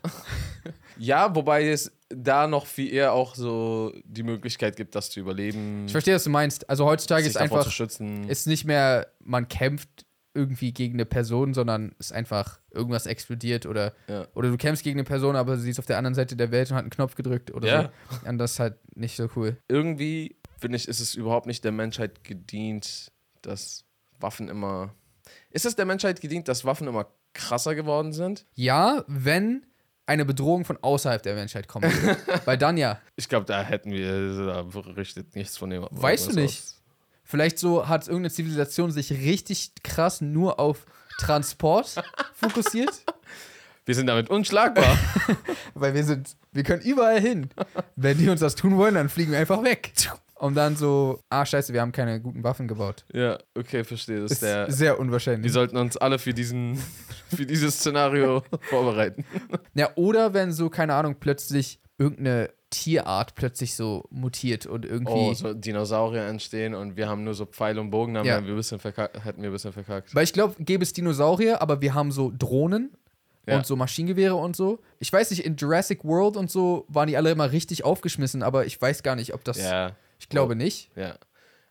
Ja, 0.98 1.36
wobei 1.36 1.68
es 1.68 1.92
da 2.16 2.48
noch 2.48 2.66
viel 2.66 2.92
eher 2.94 3.14
auch 3.14 3.36
so 3.36 3.94
die 4.06 4.24
Möglichkeit 4.24 4.76
gibt, 4.76 4.96
das 4.96 5.10
zu 5.10 5.20
überleben, 5.20 5.86
Ich 5.86 5.92
verstehe, 5.92 6.16
was 6.16 6.24
du 6.24 6.30
meinst. 6.30 6.70
Also 6.70 6.86
heutzutage 6.86 7.26
ist 7.28 7.38
einfach, 7.38 7.64
zu 7.64 7.72
schützen. 7.72 8.28
ist 8.30 8.48
nicht 8.48 8.66
mehr, 8.66 9.08
man 9.20 9.48
kämpft 9.48 10.06
irgendwie 10.34 10.72
gegen 10.74 10.94
eine 10.94 11.06
Person, 11.06 11.54
sondern 11.54 11.94
ist 12.00 12.14
einfach 12.14 12.60
irgendwas 12.72 13.06
explodiert 13.06 13.66
oder, 13.66 13.94
Ja. 14.08 14.28
oder 14.34 14.50
du 14.50 14.56
kämpfst 14.58 14.84
gegen 14.84 14.98
eine 15.00 15.04
Person, 15.04 15.36
aber 15.36 15.58
sie 15.58 15.70
ist 15.70 15.80
auf 15.80 15.86
der 15.86 15.98
anderen 15.98 16.16
Seite 16.16 16.38
der 16.38 16.52
Welt 16.52 16.70
und 16.72 16.78
hat 16.78 16.84
einen 16.84 16.90
Knopf 16.90 17.16
gedrückt 17.16 17.54
oder 17.54 17.68
Ja. 17.68 17.92
so. 18.24 18.30
Und 18.30 18.38
das 18.38 18.54
ist 18.54 18.60
halt 18.60 18.76
nicht 18.96 19.18
so 19.18 19.30
cool. 19.36 19.58
irgendwie, 19.68 20.38
finde 20.58 20.78
ich, 20.78 20.88
ist 20.88 21.02
es 21.02 21.16
überhaupt 21.16 21.48
nicht 21.48 21.64
der 21.66 21.74
Menschheit 21.74 22.24
gedient, 22.24 23.12
dass 23.42 23.84
Waffen 24.22 24.48
immer. 24.48 24.96
Ist 25.50 25.66
es 25.66 25.76
der 25.76 25.86
Menschheit 25.86 26.22
gedient, 26.22 26.48
dass 26.48 26.64
Waffen 26.64 26.88
immer 26.88 27.08
krasser 27.34 27.76
geworden 27.76 28.14
sind? 28.14 28.46
Ja, 28.54 29.04
wenn 29.08 29.66
eine 30.12 30.26
Bedrohung 30.26 30.66
von 30.66 30.78
außerhalb 30.82 31.24
der 31.24 31.36
Menschheit 31.36 31.68
kommt. 31.70 31.86
Weil 32.46 32.58
dann 32.58 32.78
ja. 32.78 33.00
Ich 33.16 33.30
glaube, 33.30 33.46
da 33.46 33.64
hätten 33.64 33.92
wir, 33.92 34.46
da 34.46 34.62
berichtet 34.64 35.36
nichts 35.36 35.58
von 35.58 35.70
dem. 35.70 35.88
Weißt 35.90 36.32
du 36.32 36.36
nicht? 36.36 36.64
Vielleicht 37.24 37.58
so 37.58 37.88
hat 37.88 38.08
irgendeine 38.08 38.32
Zivilisation 38.32 38.92
sich 38.92 39.12
richtig 39.12 39.72
krass 39.84 40.20
nur 40.20 40.60
auf 40.60 40.86
Transport 41.18 41.96
fokussiert. 42.34 42.92
Wir 43.86 43.96
sind 43.96 44.08
damit 44.08 44.30
unschlagbar. 44.30 44.98
Weil 45.74 45.94
wir 45.94 46.04
sind, 46.04 46.36
wir 46.52 46.64
können 46.64 46.82
überall 46.82 47.22
hin. 47.22 47.50
Wenn 47.96 48.18
die 48.18 48.28
uns 48.28 48.42
das 48.42 48.56
tun 48.56 48.76
wollen, 48.76 48.96
dann 48.96 49.08
fliegen 49.08 49.32
wir 49.32 49.40
einfach 49.40 49.64
weg. 49.64 49.94
Und 50.42 50.56
dann 50.56 50.76
so, 50.76 51.20
ah, 51.30 51.46
scheiße, 51.46 51.72
wir 51.72 51.82
haben 51.82 51.92
keine 51.92 52.20
guten 52.20 52.44
Waffen 52.44 52.68
gebaut. 52.68 53.06
ja, 53.14 53.38
okay, 53.56 53.84
verstehe. 53.84 54.22
Das 54.22 54.32
Ist 54.32 54.42
der, 54.42 54.72
sehr 54.72 54.96
die 54.96 55.00
unwahrscheinlich. 55.02 55.52
sollten 55.54 55.78
uns 55.78 55.98
alle 55.98 56.18
für, 56.18 56.34
diesen, 56.34 56.78
für 57.30 57.46
dieses 57.46 57.76
Szenario 57.76 58.42
vorbereiten. 58.62 59.24
Ja, 59.76 59.92
oder 59.96 60.34
wenn 60.34 60.52
so, 60.52 60.70
keine 60.72 60.96
Ahnung, 60.96 61.18
plötzlich 61.20 61.80
irgendeine 62.00 62.50
Tierart 62.72 63.36
plötzlich 63.36 63.76
so 63.76 64.06
mutiert 64.10 64.66
und 64.66 64.84
irgendwie. 64.86 65.12
Oh, 65.14 65.34
so 65.36 65.54
Dinosaurier 65.54 66.24
entstehen 66.24 66.74
und 66.74 66.96
wir 66.98 67.08
haben 67.08 67.24
nur 67.24 67.36
so 67.36 67.46
Pfeil 67.46 67.78
und 67.78 67.92
Bogen, 67.92 68.16
dann 68.16 68.26
Ja. 68.26 68.44
wir 68.44 68.52
ein 68.52 68.56
bisschen 68.56 68.80
hätten 68.80 69.42
wir 69.44 69.50
ein 69.50 69.54
bisschen 69.54 69.74
verkackt. 69.74 70.16
Weil 70.16 70.24
ich 70.24 70.34
glaube, 70.34 70.56
gäbe 70.64 70.82
es 70.82 70.92
Dinosaurier, 70.94 71.62
aber 71.62 71.82
wir 71.82 71.94
haben 71.94 72.12
so 72.12 72.34
Drohnen 72.36 72.92
Ja. 73.46 73.58
und 73.58 73.68
so 73.68 73.76
Maschinengewehre 73.76 74.34
und 74.36 74.56
so. 74.56 74.80
Ich 74.98 75.14
weiß 75.14 75.30
nicht, 75.30 75.46
in 75.46 75.56
Jurassic 75.58 76.04
World 76.04 76.36
und 76.36 76.50
so 76.50 76.86
waren 76.88 77.08
die 77.08 77.18
alle 77.18 77.30
immer 77.30 77.52
richtig 77.52 77.84
aufgeschmissen, 77.84 78.42
aber 78.42 78.66
ich 78.66 78.82
weiß 78.82 79.04
gar 79.04 79.16
nicht, 79.16 79.36
ob 79.36 79.44
das. 79.44 79.60
Ja, 79.60 79.92
Ich 80.22 80.30
glaube 80.30 80.56
nicht. 80.56 80.90
ja. 80.96 81.16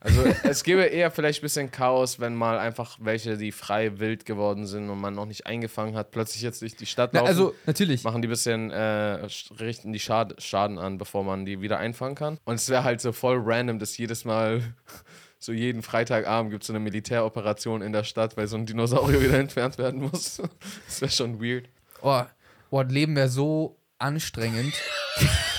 Also 0.02 0.24
es 0.44 0.64
gäbe 0.64 0.84
eher 0.84 1.10
vielleicht 1.10 1.40
ein 1.40 1.42
bisschen 1.42 1.70
Chaos, 1.70 2.18
wenn 2.20 2.34
mal 2.34 2.58
einfach 2.58 2.96
welche, 3.02 3.36
die 3.36 3.52
frei 3.52 3.98
wild 3.98 4.24
geworden 4.24 4.66
sind 4.66 4.88
und 4.88 4.98
man 4.98 5.14
noch 5.14 5.26
nicht 5.26 5.46
eingefangen 5.46 5.94
hat, 5.94 6.10
plötzlich 6.10 6.40
jetzt 6.40 6.62
durch 6.62 6.74
die 6.74 6.86
Stadt 6.86 7.10
Na, 7.12 7.20
laufen. 7.20 7.28
also, 7.28 7.54
natürlich. 7.66 8.02
machen 8.02 8.22
die 8.22 8.28
ein 8.28 8.30
bisschen, 8.30 8.70
äh, 8.70 9.28
richten 9.60 9.92
die 9.92 10.00
Schad 10.00 10.42
Schaden 10.42 10.78
an, 10.78 10.96
bevor 10.96 11.22
man 11.22 11.44
die 11.44 11.60
wieder 11.60 11.76
einfangen 11.78 12.14
kann. 12.14 12.38
Und 12.44 12.54
es 12.54 12.70
wäre 12.70 12.82
halt 12.82 13.02
so 13.02 13.12
voll 13.12 13.42
random, 13.44 13.78
dass 13.78 13.98
jedes 13.98 14.24
Mal, 14.24 14.62
so 15.38 15.52
jeden 15.52 15.82
Freitagabend 15.82 16.50
gibt 16.50 16.62
es 16.62 16.68
so 16.68 16.72
eine 16.72 16.80
Militäroperation 16.80 17.82
in 17.82 17.92
der 17.92 18.04
Stadt, 18.04 18.38
weil 18.38 18.46
so 18.46 18.56
ein 18.56 18.64
Dinosaurier 18.64 19.20
wieder 19.22 19.38
entfernt 19.38 19.76
werden 19.76 20.00
muss. 20.00 20.40
Das 20.86 21.02
wäre 21.02 21.10
schon 21.10 21.42
weird. 21.42 21.68
Oh, 22.00 22.22
oh, 22.70 22.82
das 22.82 22.90
Leben 22.90 23.16
wäre 23.16 23.28
so 23.28 23.76
anstrengend. 23.98 24.72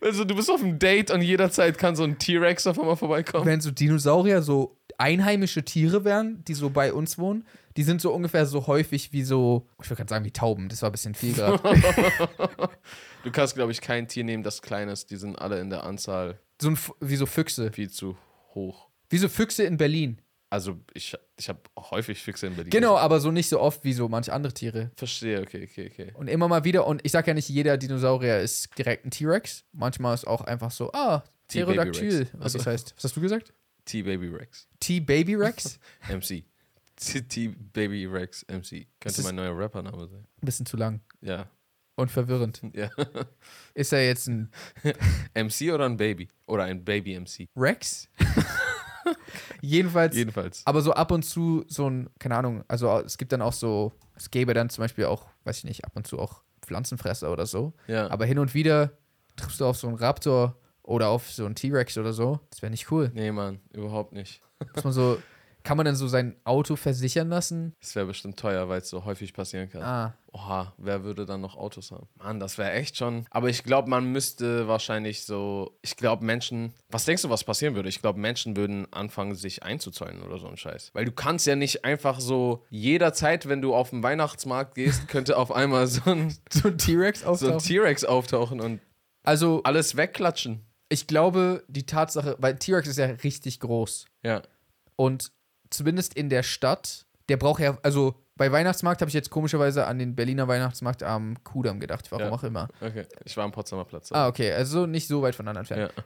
Also 0.00 0.24
du 0.24 0.34
bist 0.34 0.50
auf 0.50 0.62
einem 0.62 0.78
Date 0.78 1.10
und 1.10 1.20
jederzeit 1.22 1.76
kann 1.76 1.94
so 1.94 2.04
ein 2.04 2.18
T-Rex 2.18 2.66
auf 2.66 2.78
einmal 2.78 2.96
vorbeikommen. 2.96 3.44
Wenn 3.46 3.60
so 3.60 3.70
Dinosaurier 3.70 4.42
so 4.42 4.78
einheimische 4.96 5.62
Tiere 5.64 6.04
wären, 6.04 6.42
die 6.44 6.54
so 6.54 6.70
bei 6.70 6.92
uns 6.92 7.18
wohnen, 7.18 7.46
die 7.76 7.82
sind 7.82 8.00
so 8.00 8.12
ungefähr 8.12 8.46
so 8.46 8.66
häufig 8.66 9.12
wie 9.12 9.22
so, 9.22 9.66
ich 9.82 9.88
würde 9.88 9.98
gerade 9.98 10.10
sagen 10.10 10.24
wie 10.24 10.30
Tauben, 10.30 10.68
das 10.68 10.82
war 10.82 10.88
ein 10.88 10.92
bisschen 10.92 11.14
viel 11.14 11.34
gerade. 11.34 11.60
Du 13.22 13.30
kannst, 13.30 13.54
glaube 13.54 13.70
ich, 13.70 13.82
kein 13.82 14.08
Tier 14.08 14.24
nehmen, 14.24 14.42
das 14.42 14.62
klein 14.62 14.88
ist. 14.88 15.10
Die 15.10 15.16
sind 15.16 15.38
alle 15.38 15.60
in 15.60 15.68
der 15.68 15.84
Anzahl 15.84 16.40
so 16.60 16.70
ein, 16.70 16.78
wie 17.00 17.16
so 17.16 17.26
Füchse. 17.26 17.70
viel 17.70 17.90
zu 17.90 18.16
hoch. 18.54 18.88
Wie 19.10 19.18
so 19.18 19.28
Füchse 19.28 19.64
in 19.64 19.76
Berlin. 19.76 20.22
Also 20.52 20.80
ich, 20.94 21.16
ich 21.38 21.48
habe 21.48 21.60
häufig 21.78 22.20
Füchse 22.20 22.48
in 22.48 22.56
Berlin. 22.56 22.70
Genau, 22.70 22.96
aber 22.98 23.20
so 23.20 23.30
nicht 23.30 23.48
so 23.48 23.60
oft 23.60 23.84
wie 23.84 23.92
so 23.92 24.08
manche 24.08 24.32
andere 24.32 24.52
Tiere. 24.52 24.90
Verstehe, 24.96 25.40
okay, 25.40 25.68
okay, 25.70 25.88
okay. 25.92 26.12
Und 26.14 26.26
immer 26.28 26.48
mal 26.48 26.64
wieder, 26.64 26.86
und 26.88 27.04
ich 27.04 27.12
sag 27.12 27.28
ja 27.28 27.34
nicht, 27.34 27.48
jeder 27.48 27.76
Dinosaurier 27.78 28.40
ist 28.40 28.76
direkt 28.76 29.06
ein 29.06 29.12
T-Rex. 29.12 29.64
Manchmal 29.72 30.12
ist 30.14 30.26
auch 30.26 30.40
einfach 30.40 30.72
so, 30.72 30.90
ah, 30.92 31.22
Pterodactyl, 31.46 32.28
was 32.32 32.52
das 32.54 32.66
heißt. 32.66 32.94
Was 32.96 33.04
hast 33.04 33.16
du 33.16 33.20
gesagt? 33.20 33.52
T-Baby 33.84 34.28
Rex. 34.28 34.68
T-Baby 34.80 35.36
Rex? 35.36 35.78
MC. 36.08 36.44
T-Baby 36.96 38.06
Rex 38.06 38.44
MC. 38.48 38.86
Könnte 39.00 39.22
mein 39.22 39.36
neuer 39.36 39.56
Rappername 39.56 40.06
sein. 40.08 40.26
Ein 40.42 40.44
bisschen 40.46 40.66
zu 40.66 40.76
lang 40.76 41.00
Ja. 41.20 41.48
und 41.96 42.10
verwirrend. 42.10 42.60
ja. 42.74 42.90
Ist 43.74 43.92
er 43.92 44.04
jetzt 44.04 44.26
ein 44.28 44.50
MC 45.34 45.72
oder 45.72 45.86
ein 45.86 45.96
Baby? 45.96 46.28
Oder 46.46 46.64
ein 46.64 46.84
Baby-MC. 46.84 47.46
Rex? 47.56 48.08
Jedenfalls, 49.60 50.16
Jedenfalls. 50.16 50.62
aber 50.64 50.82
so 50.82 50.92
ab 50.92 51.10
und 51.10 51.24
zu 51.24 51.64
so 51.68 51.88
ein, 51.88 52.10
keine 52.18 52.36
Ahnung, 52.36 52.64
also 52.68 52.88
es 53.00 53.18
gibt 53.18 53.32
dann 53.32 53.42
auch 53.42 53.52
so, 53.52 53.92
es 54.16 54.30
gäbe 54.30 54.54
dann 54.54 54.70
zum 54.70 54.82
Beispiel 54.82 55.06
auch, 55.06 55.26
weiß 55.44 55.58
ich 55.58 55.64
nicht, 55.64 55.84
ab 55.84 55.92
und 55.94 56.06
zu 56.06 56.18
auch 56.18 56.42
Pflanzenfresser 56.62 57.32
oder 57.32 57.46
so. 57.46 57.72
Ja. 57.86 58.10
Aber 58.10 58.24
hin 58.26 58.38
und 58.38 58.54
wieder 58.54 58.92
triffst 59.36 59.60
du 59.60 59.66
auf 59.66 59.76
so 59.76 59.88
einen 59.88 59.96
Raptor 59.96 60.56
oder 60.82 61.08
auf 61.08 61.30
so 61.30 61.46
einen 61.46 61.54
T-Rex 61.54 61.96
oder 61.98 62.12
so. 62.12 62.40
Das 62.50 62.62
wäre 62.62 62.70
nicht 62.70 62.90
cool. 62.90 63.10
nee, 63.14 63.32
Mann, 63.32 63.60
überhaupt 63.72 64.12
nicht. 64.12 64.42
Muss 64.74 64.84
man 64.84 64.92
so, 64.92 65.18
kann 65.62 65.76
man 65.76 65.86
dann 65.86 65.96
so 65.96 66.08
sein 66.08 66.36
Auto 66.44 66.76
versichern 66.76 67.28
lassen? 67.28 67.74
Das 67.80 67.94
wäre 67.94 68.06
bestimmt 68.06 68.38
teuer, 68.38 68.68
weil 68.68 68.80
es 68.80 68.88
so 68.88 69.04
häufig 69.04 69.32
passieren 69.32 69.68
kann. 69.68 69.82
Ah, 69.82 70.14
Oha, 70.32 70.72
wer 70.78 71.02
würde 71.02 71.26
dann 71.26 71.40
noch 71.40 71.56
Autos 71.56 71.90
haben? 71.90 72.06
Mann, 72.16 72.38
das 72.38 72.56
wäre 72.56 72.72
echt 72.72 72.96
schon. 72.96 73.26
Aber 73.30 73.48
ich 73.48 73.64
glaube, 73.64 73.90
man 73.90 74.12
müsste 74.12 74.68
wahrscheinlich 74.68 75.24
so. 75.24 75.76
Ich 75.82 75.96
glaube, 75.96 76.24
Menschen. 76.24 76.72
Was 76.88 77.04
denkst 77.04 77.22
du, 77.22 77.30
was 77.30 77.42
passieren 77.42 77.74
würde? 77.74 77.88
Ich 77.88 78.00
glaube, 78.00 78.20
Menschen 78.20 78.56
würden 78.56 78.86
anfangen, 78.92 79.34
sich 79.34 79.62
einzuzäunen 79.64 80.22
oder 80.22 80.38
so 80.38 80.46
ein 80.46 80.56
Scheiß. 80.56 80.90
Weil 80.92 81.04
du 81.04 81.12
kannst 81.12 81.46
ja 81.46 81.56
nicht 81.56 81.84
einfach 81.84 82.20
so 82.20 82.64
jederzeit, 82.70 83.48
wenn 83.48 83.60
du 83.60 83.74
auf 83.74 83.90
den 83.90 84.02
Weihnachtsmarkt 84.02 84.76
gehst, 84.76 85.08
könnte 85.08 85.36
auf 85.36 85.50
einmal 85.50 85.86
so 85.88 86.08
ein, 86.10 86.32
so 86.52 86.68
ein 86.68 86.78
T-Rex 86.78 87.20
so 87.22 87.26
ein 87.26 87.32
auftauchen. 87.32 87.58
T-Rex 87.58 88.04
auftauchen 88.04 88.60
und 88.60 88.80
also, 89.22 89.62
alles 89.64 89.96
wegklatschen. 89.96 90.64
ich 90.88 91.06
glaube, 91.06 91.64
die 91.68 91.84
Tatsache, 91.84 92.36
weil 92.38 92.56
T-Rex 92.56 92.88
ist 92.88 92.96
ja 92.98 93.06
richtig 93.06 93.60
groß. 93.60 94.06
Ja. 94.22 94.42
Und 94.96 95.32
zumindest 95.70 96.14
in 96.14 96.28
der 96.28 96.42
Stadt, 96.42 97.06
der 97.28 97.36
braucht 97.36 97.60
ja, 97.60 97.78
also 97.82 98.14
bei 98.36 98.50
Weihnachtsmarkt 98.50 99.00
habe 99.02 99.08
ich 99.08 99.14
jetzt 99.14 99.30
komischerweise 99.30 99.86
an 99.86 99.98
den 99.98 100.14
Berliner 100.16 100.48
Weihnachtsmarkt 100.48 101.02
am 101.02 101.42
Kudamm 101.44 101.78
gedacht, 101.78 102.10
warum 102.10 102.26
Ja. 102.26 102.32
auch 102.32 102.42
immer. 102.42 102.68
Okay. 102.80 103.04
Ich 103.24 103.36
war 103.36 103.44
am 103.44 103.52
Potsdamer 103.52 103.84
Platz. 103.84 104.10
Ah, 104.12 104.28
okay, 104.28 104.52
also 104.52 104.86
nicht 104.86 105.06
so 105.08 105.20
weit 105.22 105.34
voneinander 105.34 105.60
entfernt. 105.60 105.92
ja. 105.96 106.04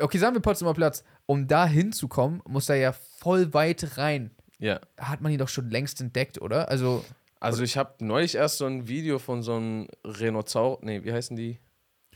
Okay, 0.00 0.18
sagen 0.18 0.34
wir 0.34 0.40
Potsdamer 0.40 0.74
Platz. 0.74 1.04
Um 1.26 1.46
da 1.46 1.66
hinzukommen, 1.66 2.40
muss 2.48 2.68
er 2.68 2.76
ja 2.76 2.92
voll 2.92 3.52
weit 3.54 3.96
rein. 3.98 4.30
ja. 4.58 4.80
Hat 4.98 5.20
man 5.20 5.30
ihn 5.30 5.38
doch 5.38 5.48
schon 5.48 5.70
längst 5.70 6.00
entdeckt, 6.00 6.40
oder? 6.40 6.68
Also, 6.68 7.04
Also 7.38 7.62
ich 7.62 7.76
habe 7.76 8.04
neulich 8.04 8.34
erst 8.34 8.58
so 8.58 8.66
ein 8.66 8.88
Video 8.88 9.18
von 9.20 9.42
so 9.42 9.54
einem 9.56 9.86
Rhinozaurus. 10.04 10.80
Nee, 10.82 11.04
wie 11.04 11.12
heißen 11.12 11.36
die? 11.36 11.60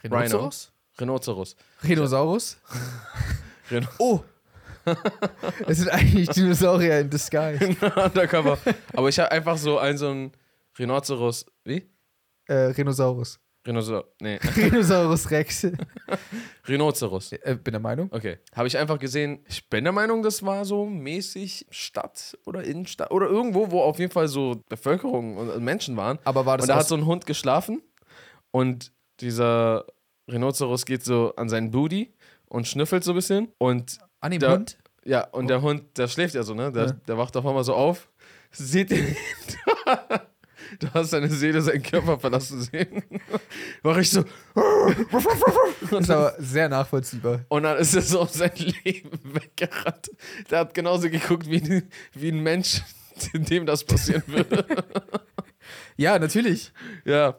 Rhinoceros? 0.02 0.72
Rhinoceros. 0.98 1.56
Rhinosaurus? 1.84 2.56
Rhino 3.70 3.86
Oh! 3.98 4.24
es 5.66 5.78
sind 5.78 5.88
eigentlich 5.88 6.28
Dinosaurier 6.30 7.00
in 7.00 7.10
disguise. 7.10 7.64
Undercover. 8.04 8.58
Aber 8.94 9.08
ich 9.08 9.18
habe 9.18 9.30
einfach 9.30 9.56
so 9.56 9.78
ein 9.78 9.96
so 9.96 10.10
ein 10.10 10.32
Rhinoceros. 10.78 11.46
Wie? 11.64 11.92
äh, 12.46 12.54
Rhinosaurus. 12.72 13.38
Rhinoceros. 13.66 14.04
Nee. 14.20 14.38
Rhinosaurus 14.56 15.30
Rex. 15.30 15.66
Rhinoceros. 16.68 17.32
äh, 17.32 17.56
bin 17.62 17.72
der 17.72 17.80
Meinung. 17.80 18.08
Okay. 18.10 18.38
Habe 18.54 18.66
ich 18.66 18.76
einfach 18.76 18.98
gesehen. 18.98 19.44
Ich 19.48 19.68
bin 19.68 19.84
der 19.84 19.92
Meinung, 19.92 20.22
das 20.22 20.44
war 20.44 20.64
so 20.64 20.84
mäßig 20.84 21.66
Stadt 21.70 22.36
oder 22.44 22.64
Innenstadt 22.64 23.12
oder 23.12 23.28
irgendwo, 23.28 23.70
wo 23.70 23.82
auf 23.82 23.98
jeden 23.98 24.10
Fall 24.10 24.26
so 24.26 24.60
Bevölkerung 24.68 25.36
und 25.36 25.62
Menschen 25.62 25.96
waren. 25.96 26.18
Aber 26.24 26.44
war 26.44 26.56
das 26.58 26.64
Und 26.64 26.68
da 26.70 26.76
hat 26.76 26.88
so 26.88 26.96
ein 26.96 27.06
Hund 27.06 27.24
geschlafen 27.24 27.82
und 28.50 28.92
dieser 29.20 29.86
Rhinoceros 30.30 30.84
geht 30.84 31.04
so 31.04 31.32
an 31.36 31.48
seinen 31.48 31.70
Booty 31.70 32.12
und 32.46 32.66
schnüffelt 32.66 33.04
so 33.04 33.12
ein 33.12 33.16
bisschen 33.16 33.52
und 33.58 33.98
an 34.22 34.30
dem 34.30 34.40
da- 34.40 34.52
Hund? 34.52 34.78
ja, 35.04 35.24
und 35.28 35.48
der 35.48 35.60
Hund, 35.62 35.98
der 35.98 36.08
schläft 36.08 36.34
ja 36.34 36.42
so, 36.42 36.54
ne? 36.54 36.72
Der, 36.72 36.86
Ja. 36.86 36.92
der 36.92 37.18
wacht 37.18 37.36
auf 37.36 37.44
einmal 37.44 37.64
so 37.64 37.74
auf, 37.74 38.08
sieht 38.50 38.90
den, 38.90 39.14
du 40.80 40.88
hast 40.94 41.10
seine 41.10 41.28
Seele, 41.28 41.60
seinen 41.60 41.82
Körper 41.82 42.18
verlassen 42.18 42.62
sehen. 42.62 43.02
Mach 43.82 43.96
ich 43.98 44.10
so, 44.10 44.24
Das 45.90 46.00
ist 46.04 46.10
aber 46.10 46.34
sehr 46.38 46.68
nachvollziehbar. 46.68 47.40
und 47.48 47.64
dann 47.64 47.76
ist 47.78 47.94
er 47.94 48.02
so 48.02 48.20
auf 48.20 48.30
sein 48.30 48.52
Leben 48.84 49.10
weggerannt. 49.24 50.10
Der 50.50 50.60
hat 50.60 50.74
genauso 50.74 51.10
geguckt 51.10 51.48
wie, 51.50 51.82
wie 52.14 52.28
ein 52.30 52.40
Mensch, 52.42 52.82
dem 53.34 53.66
das 53.66 53.84
passieren 53.84 54.22
würde. 54.26 54.64
Ja, 55.96 56.18
natürlich. 56.18 56.72
ja. 57.04 57.38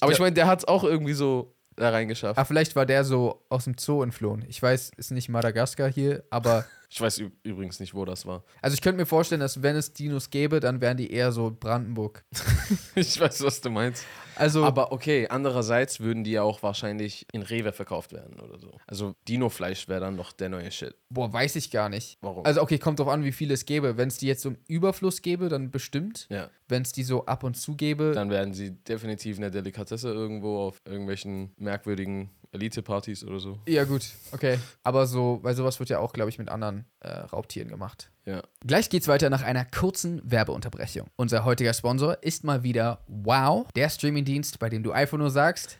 Aber 0.00 0.12
ich 0.12 0.18
meine, 0.18 0.32
der 0.34 0.46
hat 0.46 0.60
es 0.60 0.64
auch 0.66 0.82
irgendwie 0.84 1.12
so 1.12 1.53
da 1.76 1.90
reingeschafft. 1.90 2.38
Ah, 2.38 2.44
vielleicht 2.44 2.76
war 2.76 2.86
der 2.86 3.04
so 3.04 3.42
aus 3.48 3.64
dem 3.64 3.76
Zoo 3.78 4.02
entflohen. 4.02 4.44
Ich 4.48 4.62
weiß, 4.62 4.92
ist 4.96 5.10
nicht 5.10 5.28
Madagaskar 5.28 5.90
hier, 5.90 6.24
aber 6.30 6.64
Ich 6.94 7.00
weiß 7.00 7.24
übrigens 7.42 7.80
nicht, 7.80 7.92
wo 7.92 8.04
das 8.04 8.24
war. 8.24 8.44
also 8.62 8.72
ich 8.74 8.80
könnte 8.80 8.98
mir 9.00 9.06
vorstellen, 9.06 9.40
dass 9.40 9.64
wenn 9.64 9.74
es 9.74 9.92
Dinos 9.94 10.30
gäbe, 10.30 10.60
dann 10.60 10.80
wären 10.80 10.96
die 10.96 11.10
eher 11.10 11.32
so 11.32 11.50
Brandenburg. 11.50 12.24
Ich 12.94 13.18
weiß, 13.18 13.42
was 13.42 13.60
du 13.60 13.68
meinst. 13.70 14.06
Also 14.36 14.64
Aber 14.64 14.92
okay, 14.92 15.26
andererseits 15.28 15.98
würden 15.98 16.22
die 16.22 16.30
ja 16.30 16.42
auch 16.42 16.62
wahrscheinlich 16.62 17.26
in 17.32 17.42
Rewe 17.42 17.72
verkauft 17.72 18.12
werden 18.12 18.38
oder 18.38 18.60
so. 18.60 18.78
Also 18.86 19.14
Dino-Fleisch 19.26 19.88
wäre 19.88 20.00
dann 20.00 20.14
noch 20.14 20.32
der 20.32 20.48
neue 20.48 20.70
Shit. 20.70 20.94
boah, 21.10 21.32
weiß 21.32 21.56
ich 21.56 21.72
gar 21.72 21.88
nicht. 21.88 22.16
Warum? 22.20 22.46
Also 22.46 22.62
okay, 22.62 22.78
kommt 22.78 23.00
drauf 23.00 23.08
an, 23.08 23.24
wie 23.24 23.32
viel 23.32 23.50
es 23.50 23.64
gäbe. 23.66 23.96
Wenn 23.96 24.06
es 24.08 24.18
die 24.18 24.28
jetzt 24.28 24.42
so 24.42 24.50
im 24.50 24.58
Überfluss 24.68 25.20
gäbe, 25.20 25.48
dann 25.48 25.72
bestimmt. 25.72 26.28
ja, 26.30 26.48
Wenn 26.68 26.82
es 26.82 26.92
die 26.92 27.02
so 27.02 27.26
ab 27.26 27.42
und 27.42 27.54
zu 27.56 27.74
gäbe, 27.74 28.12
dann 28.14 28.30
werden 28.30 28.54
sie 28.54 28.70
definitiv 28.70 29.36
eine 29.38 29.50
Delikatesse 29.50 30.10
irgendwo 30.12 30.58
auf 30.60 30.80
irgendwelchen 30.84 31.52
merkwürdigen 31.56 32.30
Elite-Partys 32.54 33.24
oder 33.24 33.40
so. 33.40 33.58
ja 33.66 33.84
gut, 33.84 34.02
okay. 34.32 34.58
Aber 34.82 35.06
so, 35.06 35.40
weil 35.42 35.54
sowas 35.54 35.78
wird 35.80 35.90
ja 35.90 35.98
auch, 35.98 36.12
glaube 36.12 36.30
ich, 36.30 36.38
mit 36.38 36.48
anderen 36.48 36.86
äh, 37.00 37.08
Raubtieren 37.08 37.68
gemacht. 37.68 38.10
Ja. 38.24 38.42
Gleich 38.66 38.88
geht's 38.88 39.08
weiter 39.08 39.28
nach 39.28 39.42
einer 39.42 39.64
kurzen 39.64 40.22
Werbeunterbrechung. 40.24 41.08
Unser 41.16 41.44
heutiger 41.44 41.74
Sponsor 41.74 42.22
ist 42.22 42.44
mal 42.44 42.62
wieder 42.62 43.00
Wow, 43.06 43.66
der 43.74 43.90
Streamingdienst, 43.90 44.58
bei 44.58 44.68
dem 44.70 44.82
du 44.82 44.92
einfach 44.92 45.18
nur 45.18 45.30
sagst, 45.30 45.78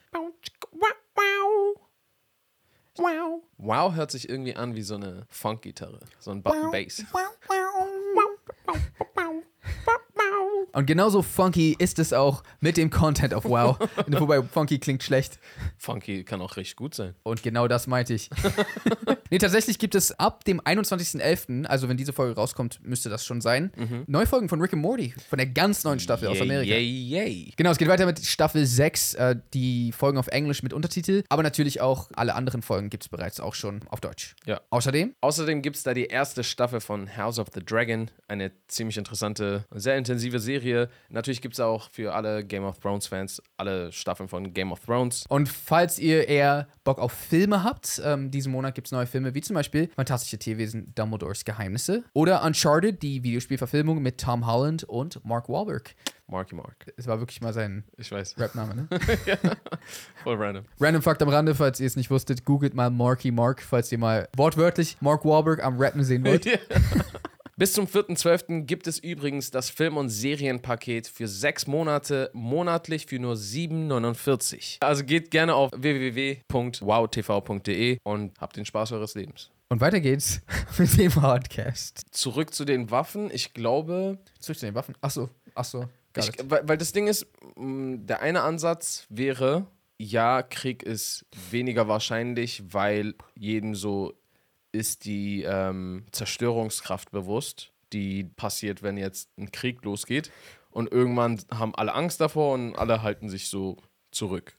Wow. 2.97 3.43
Wow 3.57 3.95
hört 3.95 4.13
sich 4.13 4.29
irgendwie 4.29 4.55
an 4.55 4.77
wie 4.77 4.83
so 4.83 4.95
eine 4.95 5.27
Funk-Gitarre. 5.29 5.99
So 6.21 6.31
ein 6.31 6.43
Button 6.43 6.71
Bass. 6.71 7.03
Und 10.73 10.87
genauso 10.87 11.23
funky 11.23 11.75
ist 11.79 11.99
es 11.99 12.13
auch 12.13 12.43
mit 12.61 12.77
dem 12.77 12.91
Content 12.91 13.35
auf 13.35 13.45
Wow. 13.45 13.79
Wobei 14.07 14.43
funky 14.43 14.79
klingt 14.79 15.03
schlecht. 15.03 15.39
Funky 15.77 16.25
kann 16.25 16.41
auch 16.41 16.57
richtig 16.57 16.77
gut 16.77 16.95
sein. 16.95 17.15
Und 17.23 17.43
genau 17.43 17.69
das 17.69 17.87
meinte 17.87 18.15
ich. 18.15 18.31
nee, 19.31 19.39
tatsächlich 19.39 19.79
gibt 19.79 19.95
es 19.95 20.19
ab 20.19 20.45
dem 20.45 20.61
21.11., 20.61 21.67
also 21.67 21.89
wenn 21.89 21.97
diese 21.97 22.13
Folge 22.13 22.35
rauskommt, 22.35 22.81
müsste 22.83 23.09
das 23.09 23.25
schon 23.25 23.41
sein, 23.41 23.73
neue 24.07 24.27
Folgen 24.27 24.49
von 24.49 24.61
Rick 24.61 24.73
and 24.73 24.83
Morty, 24.83 25.15
von 25.29 25.39
der 25.39 25.47
ganz 25.47 25.85
neuen 25.85 26.01
Staffel 26.01 26.29
aus 26.29 26.39
Yay, 26.39 26.43
Amerika. 26.43 26.71
Yay, 26.75 27.09
yay. 27.09 27.53
Genau, 27.57 27.71
es 27.71 27.79
geht 27.79 27.89
weiter 27.89 28.07
mit 28.07 28.25
Staffel 28.25 28.67
6, 28.67 29.15
äh, 29.15 29.37
die 29.53 29.93
Folgen 29.93 30.19
auf 30.19 30.29
Englisch 30.29 30.63
mit 30.63 30.73
Untertitel, 30.73 31.23
aber 31.29 31.43
natürlich 31.43 31.81
auch 31.81 32.09
alle 32.15 32.35
anderen 32.35 32.63
Folgen 32.63 32.91
gibt 32.91 33.05
es 33.05 33.09
bereits 33.09 33.41
auch 33.41 33.55
schon 33.55 33.81
auf 33.89 34.01
Deutsch. 34.01 34.35
Ja. 34.47 34.61
Außerdem, 34.71 35.15
Außerdem 35.21 35.63
gibt 35.63 35.77
es 35.77 35.83
da 35.83 35.95
die 35.95 36.05
erste 36.07 36.45
Staffel 36.45 36.81
von 36.81 37.17
House 37.17 37.39
of 37.39 37.49
the 37.55 37.65
Dragon, 37.65 38.11
eine 38.29 38.53
ziemlich 38.69 38.97
interessante, 38.99 39.65
sehr 39.71 39.97
intensive 39.97 40.39
Serie, 40.39 40.54
Serie. 40.55 40.89
Natürlich 41.09 41.41
gibt 41.41 41.55
es 41.55 41.61
auch 41.61 41.91
für 41.91 42.15
alle 42.15 42.45
Game 42.45 42.65
of 42.65 42.79
Thrones-Fans 42.79 43.43
alle 43.57 43.91
Staffeln 43.91 44.29
von 44.29 44.53
Game 44.53 44.71
of 44.71 44.81
Thrones. 44.81 45.25
Und 45.29 45.49
falls 45.49 45.99
ihr 45.99 46.29
eher 46.29 46.69
Bock 46.85 46.99
auf 46.99 47.13
Filme 47.13 47.65
habt, 47.65 48.01
ähm, 48.05 48.31
diesen 48.31 48.53
Monat 48.53 48.75
gibt 48.75 48.87
es 48.87 48.93
neue 48.93 49.07
Filme, 49.07 49.35
wie 49.35 49.41
zum 49.41 49.55
Beispiel 49.55 49.91
Fantastische 49.97 50.39
Tierwesen, 50.39 50.95
Dumbledores 50.95 51.45
Geheimnisse 51.45 52.05
oder 52.13 52.45
Uncharted, 52.45 53.03
die 53.03 53.23
Videospielverfilmung 53.23 54.01
mit 54.01 54.21
Tom 54.21 54.47
Holland 54.47 54.85
und 54.85 55.25
Mark 55.25 55.49
Wahlberg. 55.49 55.95
Marky 56.27 56.55
Mark. 56.55 56.87
Es 56.97 57.07
war 57.07 57.19
wirklich 57.19 57.43
mal 57.43 57.53
sein. 57.53 57.85
Rapname, 58.39 58.75
ne? 58.75 58.89
Voll 60.23 60.37
random. 60.37 60.65
Random 60.81 61.03
Fakt 61.03 61.21
am 61.21 61.29
Rande, 61.29 61.55
falls 61.55 61.81
ihr 61.81 61.87
es 61.87 61.97
nicht 61.97 62.11
wusstet, 62.11 62.47
googelt 62.47 62.75
mal 62.75 62.91
Marky 62.91 63.31
Mark, 63.31 63.61
falls 63.61 63.93
ihr 63.93 63.99
mal 63.99 64.29
wortwörtlich 64.35 64.97
Mark 65.01 65.25
Wahlberg 65.27 65.63
am 65.63 65.79
Rappen 65.79 66.03
sehen 66.03 66.25
wollt. 66.25 66.47
Bis 67.57 67.73
zum 67.73 67.87
4.12. 67.87 68.63
gibt 68.63 68.89
es 68.89 68.99
übrigens 68.99 69.53
das 69.53 69.71
Film- 69.71 69.97
und 69.97 70.09
Serienpaket 70.09 71.07
für 71.07 71.29
sechs 71.29 71.69
Monate 71.69 72.29
monatlich 72.33 73.07
für 73.07 73.21
nur 73.21 73.35
7,49. 73.35 74.79
Also 74.81 75.05
geht 75.05 75.31
gerne 75.31 75.55
auf 75.55 75.71
www.wowtv.de 76.83 77.99
und 78.03 78.33
habt 78.41 78.57
den 78.57 78.65
Spaß 78.65 78.91
eures 78.93 79.15
Lebens. 79.15 79.51
Und 79.69 79.81
weiter 79.81 80.01
geht's 80.01 80.43
mit 80.79 80.99
dem 80.99 81.13
Podcast. 81.13 82.03
Zurück 82.11 82.53
zu 82.53 82.65
den 82.65 82.91
Waffen. 82.91 83.31
Ich 83.33 83.55
glaube, 83.55 84.19
Zurück 84.41 84.59
zu 84.59 84.67
den 84.67 84.75
Waffen. 84.75 84.97
Achso, 85.01 85.31
achso. 85.55 85.89
ich, 86.17 86.31
weil, 86.45 86.69
weil 86.69 86.77
das 86.77 86.93
Ding 86.93 87.07
ist, 87.07 87.27
mh, 87.55 87.99
der 88.07 88.21
eine 88.21 88.43
Ansatz 88.43 89.07
wäre, 89.11 89.67
ja, 89.97 90.43
Krieg 90.43 90.83
ist 90.83 91.25
weniger 91.53 91.87
wahrscheinlich, 91.87 92.65
weil 92.75 93.15
jedem 93.37 93.77
so 93.77 94.13
ist 94.75 95.05
die 95.05 95.43
ähm, 95.43 96.05
Zerstörungskraft 96.13 97.11
bewusst, 97.11 97.73
die 97.93 98.25
passiert, 98.25 98.83
wenn 98.83 98.97
jetzt 98.97 99.31
ein 99.39 99.53
Krieg 99.53 99.85
losgeht. 99.85 100.31
Und 100.71 100.91
irgendwann 100.91 101.41
haben 101.53 101.75
alle 101.75 101.95
Angst 101.95 102.21
davor 102.21 102.55
und 102.55 102.75
alle 102.75 103.03
halten 103.03 103.29
sich 103.29 103.49
so 103.49 103.77
zurück. 104.11 104.57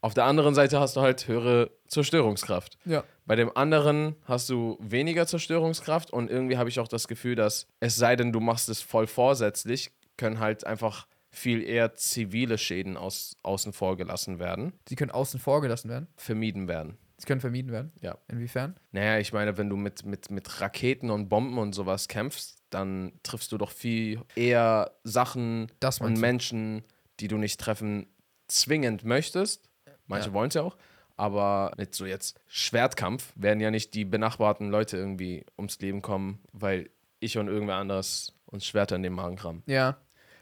Auf 0.00 0.14
der 0.14 0.24
anderen 0.24 0.54
Seite 0.54 0.80
hast 0.80 0.96
du 0.96 1.00
halt 1.00 1.28
höhere 1.28 1.70
Zerstörungskraft. 1.86 2.78
Ja. 2.84 3.04
Bei 3.26 3.36
dem 3.36 3.56
anderen 3.56 4.16
hast 4.24 4.48
du 4.48 4.78
weniger 4.80 5.26
Zerstörungskraft 5.26 6.12
und 6.12 6.30
irgendwie 6.30 6.56
habe 6.56 6.68
ich 6.68 6.80
auch 6.80 6.88
das 6.88 7.08
Gefühl, 7.08 7.34
dass 7.34 7.66
es 7.80 7.96
sei 7.96 8.16
denn, 8.16 8.32
du 8.32 8.40
machst 8.40 8.68
es 8.68 8.80
voll 8.80 9.06
vorsätzlich, 9.06 9.90
können 10.16 10.40
halt 10.40 10.66
einfach 10.66 11.06
viel 11.30 11.62
eher 11.62 11.94
zivile 11.94 12.58
Schäden 12.58 12.96
aus, 12.96 13.36
außen 13.42 13.72
vor 13.72 13.96
gelassen 13.96 14.38
werden, 14.38 14.72
Sie 14.88 14.96
können 14.96 15.10
außen 15.10 15.40
vor 15.40 15.62
gelassen 15.62 15.88
werden. 15.88 16.08
vermieden 16.16 16.68
werden. 16.68 16.98
Sie 17.22 17.26
können 17.26 17.40
vermieden 17.40 17.70
werden. 17.70 17.92
Ja. 18.00 18.18
Inwiefern? 18.26 18.74
Naja, 18.90 19.18
ich 19.20 19.32
meine, 19.32 19.56
wenn 19.56 19.70
du 19.70 19.76
mit, 19.76 20.04
mit, 20.04 20.28
mit 20.32 20.60
Raketen 20.60 21.08
und 21.10 21.28
Bomben 21.28 21.56
und 21.58 21.72
sowas 21.72 22.08
kämpfst, 22.08 22.58
dann 22.70 23.12
triffst 23.22 23.52
du 23.52 23.58
doch 23.58 23.70
viel 23.70 24.20
eher 24.34 24.90
Sachen 25.04 25.70
und? 26.00 26.18
Menschen, 26.18 26.82
die 27.20 27.28
du 27.28 27.38
nicht 27.38 27.60
treffen 27.60 28.06
zwingend 28.48 29.04
möchtest. 29.04 29.68
Manche 30.08 30.30
Ja. 30.30 30.34
wollen 30.34 30.48
es 30.48 30.54
ja 30.54 30.62
auch. 30.62 30.76
Aber 31.16 31.72
mit 31.76 31.94
so 31.94 32.06
jetzt 32.06 32.40
Schwertkampf 32.48 33.32
werden 33.36 33.60
ja 33.60 33.70
nicht 33.70 33.94
die 33.94 34.04
benachbarten 34.04 34.68
Leute 34.70 34.96
irgendwie 34.96 35.46
ums 35.56 35.78
Leben 35.78 36.02
kommen, 36.02 36.42
weil 36.50 36.90
ich 37.20 37.38
und 37.38 37.46
irgendwer 37.46 37.76
anderes 37.76 38.34
uns 38.46 38.66
Schwerter 38.66 38.96
in 38.96 39.04
den 39.04 39.12
Magen 39.12 39.36
krammen. 39.36 39.62
Ja. 39.66 39.98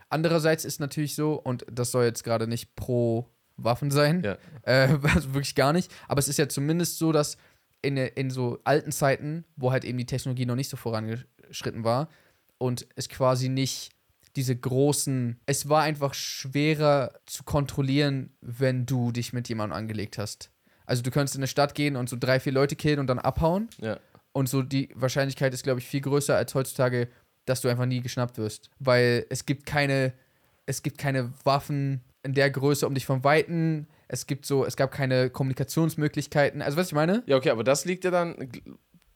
Andererseits 0.08 0.64
ist 0.64 0.80
natürlich 0.80 1.14
so, 1.14 1.34
und 1.34 1.66
das 1.70 1.90
soll 1.90 2.04
jetzt 2.04 2.24
gerade 2.24 2.46
nicht 2.46 2.74
pro 2.74 3.28
Waffen 3.64 3.90
sein, 3.90 4.22
Ja. 4.22 4.38
äh, 4.62 4.98
also 5.14 5.34
wirklich 5.34 5.54
gar 5.54 5.72
nicht, 5.72 5.90
aber 6.08 6.18
es 6.18 6.28
ist 6.28 6.38
ja 6.38 6.48
zumindest 6.48 6.98
so, 6.98 7.12
dass 7.12 7.36
in, 7.82 7.96
in 7.96 8.30
so 8.30 8.58
alten 8.64 8.92
Zeiten, 8.92 9.44
wo 9.56 9.72
halt 9.72 9.84
eben 9.84 9.98
die 9.98 10.06
Technologie 10.06 10.46
noch 10.46 10.56
nicht 10.56 10.68
so 10.68 10.76
vorangeschritten 10.76 11.84
war 11.84 12.08
und 12.58 12.86
es 12.96 13.08
quasi 13.08 13.48
nicht 13.48 13.90
diese 14.36 14.54
großen, 14.54 15.40
es 15.46 15.68
war 15.68 15.82
einfach 15.82 16.14
schwerer 16.14 17.12
zu 17.26 17.42
kontrollieren, 17.44 18.32
wenn 18.40 18.86
du 18.86 19.10
dich 19.12 19.32
mit 19.32 19.48
jemandem 19.48 19.76
angelegt 19.76 20.18
hast. 20.18 20.50
Also 20.86 21.02
du 21.02 21.10
könntest 21.10 21.34
in 21.36 21.40
eine 21.40 21.46
Stadt 21.48 21.74
gehen 21.74 21.96
und 21.96 22.08
so 22.08 22.16
drei, 22.18 22.38
vier 22.38 22.52
Leute 22.52 22.76
killen 22.76 22.98
und 23.00 23.06
dann 23.06 23.18
abhauen. 23.18 23.68
Ja. 23.80 23.98
Und 24.32 24.48
so 24.48 24.62
die 24.62 24.90
Wahrscheinlichkeit 24.94 25.52
ist, 25.54 25.62
glaube 25.64 25.80
ich, 25.80 25.86
viel 25.86 26.00
größer 26.00 26.36
als 26.36 26.54
heutzutage, 26.54 27.08
dass 27.46 27.60
du 27.60 27.68
einfach 27.68 27.86
nie 27.86 28.00
geschnappt 28.00 28.38
wirst. 28.38 28.70
Weil 28.78 29.26
es 29.30 29.46
gibt 29.46 29.66
keine, 29.66 30.12
es 30.66 30.82
gibt 30.82 30.98
keine 30.98 31.32
Waffen 31.44 32.00
in 32.22 32.34
der 32.34 32.50
Größe 32.50 32.86
um 32.86 32.94
dich 32.94 33.06
von 33.06 33.24
Weitem. 33.24 33.86
Es 34.08 34.26
gibt 34.26 34.46
so, 34.46 34.64
es 34.64 34.76
gab 34.76 34.90
keine 34.90 35.30
Kommunikationsmöglichkeiten. 35.30 36.62
Also, 36.62 36.76
was 36.76 36.88
ich 36.88 36.94
meine? 36.94 37.22
Ja, 37.26 37.36
okay, 37.36 37.50
aber 37.50 37.64
das 37.64 37.84
liegt 37.84 38.04
ja 38.04 38.10
dann 38.10 38.50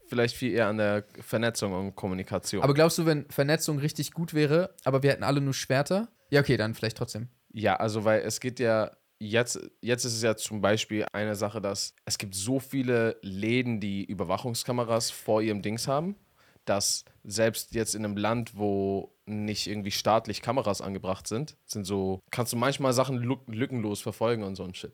vielleicht 0.06 0.36
viel 0.36 0.52
eher 0.52 0.68
an 0.68 0.78
der 0.78 1.04
Vernetzung 1.20 1.72
und 1.72 1.96
Kommunikation. 1.96 2.62
Aber 2.62 2.74
glaubst 2.74 2.98
du, 2.98 3.06
wenn 3.06 3.26
Vernetzung 3.30 3.78
richtig 3.78 4.12
gut 4.12 4.34
wäre, 4.34 4.74
aber 4.84 5.02
wir 5.02 5.10
hätten 5.10 5.24
alle 5.24 5.40
nur 5.40 5.54
Schwerter? 5.54 6.08
Ja, 6.30 6.40
okay, 6.40 6.56
dann 6.56 6.74
vielleicht 6.74 6.96
trotzdem. 6.96 7.28
Ja, 7.52 7.76
also 7.76 8.04
weil 8.04 8.20
es 8.22 8.40
geht 8.40 8.60
ja 8.60 8.90
jetzt, 9.18 9.58
jetzt 9.80 10.04
ist 10.04 10.14
es 10.14 10.22
ja 10.22 10.36
zum 10.36 10.60
Beispiel 10.60 11.06
eine 11.12 11.34
Sache, 11.34 11.60
dass 11.60 11.94
es 12.04 12.18
gibt 12.18 12.34
so 12.34 12.58
viele 12.60 13.16
Läden, 13.22 13.80
die 13.80 14.04
Überwachungskameras 14.04 15.10
vor 15.10 15.42
ihrem 15.42 15.62
Dings 15.62 15.88
haben, 15.88 16.16
dass 16.64 17.04
selbst 17.24 17.74
jetzt 17.74 17.94
in 17.94 18.04
einem 18.04 18.16
Land, 18.16 18.56
wo 18.56 19.12
nicht 19.26 19.66
irgendwie 19.66 19.90
staatlich 19.90 20.42
Kameras 20.42 20.80
angebracht 20.82 21.26
sind, 21.26 21.56
sind 21.64 21.84
so, 21.84 22.20
kannst 22.30 22.52
du 22.52 22.56
manchmal 22.56 22.92
Sachen 22.92 23.18
lück- 23.18 23.50
lückenlos 23.50 24.02
verfolgen 24.02 24.42
und 24.42 24.54
so 24.56 24.64
ein 24.64 24.74
Shit. 24.74 24.92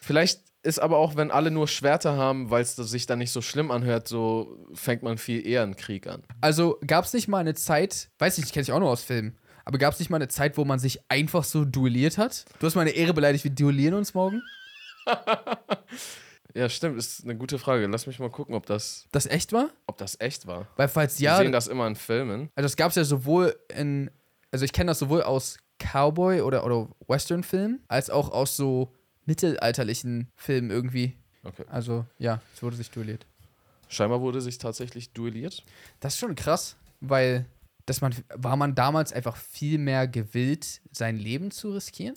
Vielleicht 0.00 0.40
ist 0.62 0.78
aber 0.78 0.98
auch, 0.98 1.16
wenn 1.16 1.32
alle 1.32 1.50
nur 1.50 1.66
Schwerter 1.66 2.16
haben, 2.16 2.50
weil 2.50 2.62
es 2.62 2.76
sich 2.76 3.06
dann 3.06 3.18
nicht 3.18 3.32
so 3.32 3.42
schlimm 3.42 3.72
anhört, 3.72 4.06
so 4.06 4.68
fängt 4.74 5.02
man 5.02 5.18
viel 5.18 5.44
eher 5.44 5.64
einen 5.64 5.74
Krieg 5.74 6.06
an. 6.06 6.22
Also, 6.40 6.78
gab 6.86 7.04
es 7.04 7.12
nicht 7.12 7.26
mal 7.26 7.38
eine 7.38 7.54
Zeit, 7.54 8.10
weiß 8.20 8.38
ich 8.38 8.44
nicht, 8.44 8.54
kenne 8.54 8.62
ich 8.62 8.70
auch 8.72 8.78
nur 8.78 8.90
aus 8.90 9.02
Filmen, 9.02 9.36
aber 9.64 9.78
gab 9.78 9.92
es 9.94 9.98
nicht 9.98 10.10
mal 10.10 10.16
eine 10.18 10.28
Zeit, 10.28 10.56
wo 10.56 10.64
man 10.64 10.78
sich 10.78 11.00
einfach 11.08 11.42
so 11.42 11.64
duelliert 11.64 12.18
hat? 12.18 12.44
Du 12.60 12.66
hast 12.66 12.76
meine 12.76 12.90
Ehre 12.90 13.12
beleidigt, 13.14 13.42
wir 13.42 13.50
duellieren 13.50 13.94
uns 13.94 14.14
morgen? 14.14 14.40
Ja, 16.54 16.68
stimmt, 16.68 16.98
ist 16.98 17.24
eine 17.24 17.36
gute 17.36 17.58
Frage. 17.58 17.86
Lass 17.86 18.06
mich 18.06 18.18
mal 18.18 18.30
gucken, 18.30 18.54
ob 18.54 18.66
das, 18.66 19.06
Das 19.12 19.26
echt 19.26 19.52
war? 19.52 19.70
ob 19.86 19.96
das 19.98 20.20
echt 20.20 20.46
war. 20.46 20.66
Weil 20.76 20.88
falls 20.88 21.18
Wir 21.18 21.24
ja, 21.30 21.38
sehen 21.38 21.52
das 21.52 21.66
immer 21.66 21.86
in 21.86 21.96
Filmen. 21.96 22.50
Also 22.54 22.66
das 22.66 22.76
gab 22.76 22.90
es 22.90 22.96
ja 22.96 23.04
sowohl 23.04 23.56
in, 23.74 24.10
also 24.50 24.64
ich 24.64 24.72
kenne 24.72 24.90
das 24.90 24.98
sowohl 24.98 25.22
aus 25.22 25.56
Cowboy- 25.78 26.42
oder, 26.42 26.64
oder 26.64 26.88
Western-Filmen, 27.08 27.82
als 27.88 28.10
auch 28.10 28.30
aus 28.30 28.56
so 28.56 28.92
mittelalterlichen 29.24 30.28
Filmen 30.36 30.70
irgendwie. 30.70 31.16
Okay. 31.44 31.64
Also 31.68 32.04
ja, 32.18 32.40
es 32.54 32.62
wurde 32.62 32.76
sich 32.76 32.90
duelliert. 32.90 33.26
Scheinbar 33.88 34.20
wurde 34.20 34.40
sich 34.40 34.58
tatsächlich 34.58 35.12
duelliert. 35.12 35.62
Das 36.00 36.14
ist 36.14 36.18
schon 36.20 36.34
krass, 36.34 36.76
weil 37.00 37.46
dass 37.86 38.00
man, 38.00 38.14
war 38.34 38.56
man 38.56 38.74
damals 38.76 39.12
einfach 39.12 39.36
viel 39.36 39.76
mehr 39.78 40.06
gewillt, 40.06 40.80
sein 40.92 41.16
Leben 41.16 41.50
zu 41.50 41.72
riskieren? 41.72 42.14